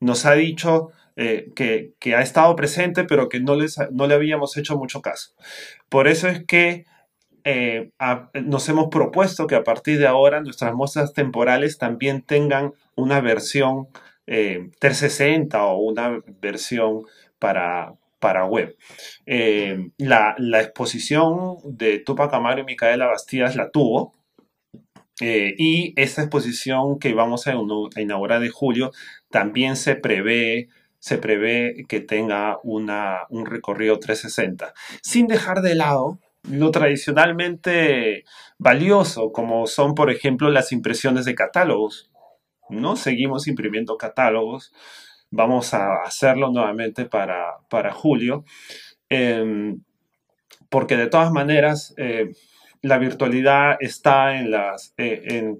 nos 0.00 0.26
ha 0.26 0.32
dicho 0.34 0.90
eh, 1.16 1.50
que, 1.54 2.14
ha 2.14 2.20
estado 2.20 2.54
presente, 2.56 3.04
pero 3.04 3.28
que 3.28 3.40
no, 3.40 3.56
les, 3.56 3.78
no 3.90 4.06
le 4.06 4.14
habíamos 4.14 4.56
hecho 4.56 4.76
mucho 4.76 5.00
caso. 5.00 5.30
Por 5.88 6.08
eso 6.08 6.28
es 6.28 6.44
que 6.44 6.84
eh, 7.44 7.90
nos 8.44 8.68
hemos 8.68 8.88
propuesto 8.88 9.46
que 9.46 9.54
a 9.54 9.64
partir 9.64 9.98
de 9.98 10.06
ahora 10.06 10.42
nuestras 10.42 10.74
muestras 10.74 11.12
temporales 11.12 11.78
también 11.78 12.22
tengan 12.22 12.74
una 12.96 13.20
versión 13.20 13.88
360 14.26 15.56
eh, 15.56 15.60
o 15.60 15.76
una 15.76 16.20
versión 16.40 17.02
para, 17.38 17.94
para 18.18 18.44
web. 18.46 18.76
la, 19.26 20.60
exposición 20.60 21.56
de 21.64 22.00
Tupac 22.00 22.32
Amaru 22.34 22.60
y 22.60 22.64
Micaela 22.64 23.06
Bastidas 23.06 23.56
la 23.56 23.70
tuvo, 23.70 24.14
y 25.18 25.94
esta 25.96 26.20
exposición 26.22 26.98
que 26.98 27.14
vamos 27.14 27.46
a 27.46 27.54
inaugurar 27.96 28.40
de 28.40 28.50
julio 28.50 28.90
también 29.30 29.76
se 29.76 29.94
prevé 29.96 30.68
se 30.98 31.18
prevé 31.18 31.84
que 31.88 32.00
tenga 32.00 32.58
una, 32.64 33.26
un 33.28 33.46
recorrido 33.46 34.00
360, 34.00 34.74
sin 35.02 35.28
dejar 35.28 35.62
de 35.62 35.76
lado 35.76 36.18
lo 36.50 36.72
tradicionalmente 36.72 38.24
valioso, 38.58 39.30
como 39.32 39.68
son, 39.68 39.94
por 39.94 40.10
ejemplo, 40.10 40.50
las 40.50 40.72
impresiones 40.72 41.24
de 41.24 41.36
catálogos. 41.36 42.10
¿No? 42.70 42.96
Seguimos 42.96 43.48
imprimiendo 43.48 43.96
catálogos, 43.96 44.72
vamos 45.30 45.74
a 45.74 46.02
hacerlo 46.02 46.50
nuevamente 46.50 47.04
para, 47.04 47.58
para 47.68 47.92
julio, 47.92 48.44
em, 49.08 49.80
porque 50.68 50.96
de 50.96 51.06
todas 51.06 51.30
maneras 51.32 51.94
eh, 51.96 52.32
la 52.82 52.98
virtualidad 52.98 53.76
está 53.80 54.38
en 54.38 54.50
las, 54.50 54.94
eh, 54.96 55.22
en, 55.26 55.58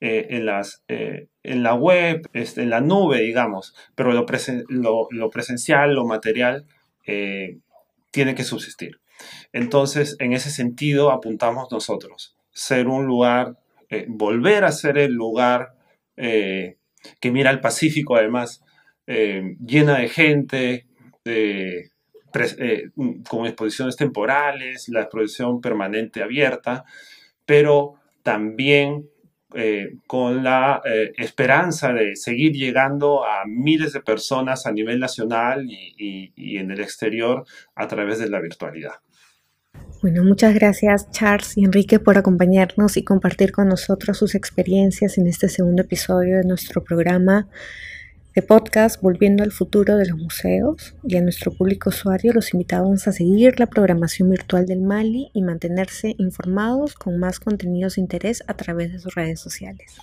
eh, 0.00 0.26
en, 0.30 0.46
las, 0.46 0.82
en 0.88 1.62
la 1.62 1.74
web, 1.74 2.28
este, 2.32 2.62
en 2.62 2.70
la 2.70 2.80
nube, 2.80 3.20
digamos, 3.20 3.74
pero 3.94 4.12
lo, 4.12 4.26
lo, 5.10 5.30
presencial, 5.30 5.94
lo 5.94 6.06
material, 6.06 6.66
tiene 8.10 8.34
que 8.34 8.44
subsistir. 8.44 9.00
Entonces, 9.52 10.16
en 10.18 10.32
ese 10.32 10.50
sentido, 10.50 11.10
apuntamos 11.10 11.70
nosotros, 11.70 12.36
ser 12.52 12.88
un 12.88 13.06
lugar, 13.06 13.56
volver 14.08 14.64
a 14.64 14.72
ser 14.72 14.98
el 14.98 15.12
lugar 15.12 15.75
que 16.16 17.30
mira 17.30 17.50
al 17.50 17.60
Pacífico, 17.60 18.16
además, 18.16 18.64
llena 19.06 19.98
de 19.98 20.08
gente, 20.08 20.86
con 23.28 23.46
exposiciones 23.46 23.96
temporales, 23.96 24.88
la 24.88 25.02
exposición 25.02 25.60
permanente 25.60 26.22
abierta, 26.22 26.84
pero 27.44 27.94
también 28.22 29.08
eh, 29.54 29.94
con 30.06 30.42
la 30.42 30.82
eh, 30.84 31.12
esperanza 31.16 31.92
de 31.92 32.16
seguir 32.16 32.52
llegando 32.52 33.24
a 33.24 33.44
miles 33.46 33.92
de 33.92 34.00
personas 34.00 34.66
a 34.66 34.72
nivel 34.72 34.98
nacional 34.98 35.64
y, 35.70 36.58
en 36.58 36.72
el 36.72 36.80
exterior 36.80 37.44
a 37.76 37.86
través 37.86 38.18
de 38.18 38.28
la 38.28 38.40
virtualidad. 38.40 38.94
Bueno, 40.06 40.22
muchas 40.22 40.54
gracias 40.54 41.10
Charles 41.10 41.58
y 41.58 41.64
Enrique 41.64 41.98
por 41.98 42.16
acompañarnos 42.16 42.96
y 42.96 43.02
compartir 43.02 43.50
con 43.50 43.66
nosotros 43.66 44.16
sus 44.16 44.36
experiencias 44.36 45.18
en 45.18 45.26
este 45.26 45.48
segundo 45.48 45.82
episodio 45.82 46.36
de 46.36 46.44
nuestro 46.44 46.84
programa 46.84 47.48
de 48.32 48.42
podcast 48.42 49.02
Volviendo 49.02 49.42
al 49.42 49.50
futuro 49.50 49.96
de 49.96 50.06
los 50.06 50.16
museos 50.16 50.94
y 51.02 51.16
a 51.16 51.22
nuestro 51.22 51.50
público 51.50 51.90
usuario 51.90 52.32
los 52.32 52.54
invitamos 52.54 53.08
a 53.08 53.12
seguir 53.12 53.58
la 53.58 53.66
programación 53.66 54.30
virtual 54.30 54.64
del 54.64 54.80
Mali 54.80 55.32
y 55.32 55.42
mantenerse 55.42 56.14
informados 56.18 56.94
con 56.94 57.18
más 57.18 57.40
contenidos 57.40 57.96
de 57.96 58.02
interés 58.02 58.44
a 58.46 58.54
través 58.54 58.92
de 58.92 59.00
sus 59.00 59.12
redes 59.16 59.40
sociales. 59.40 59.96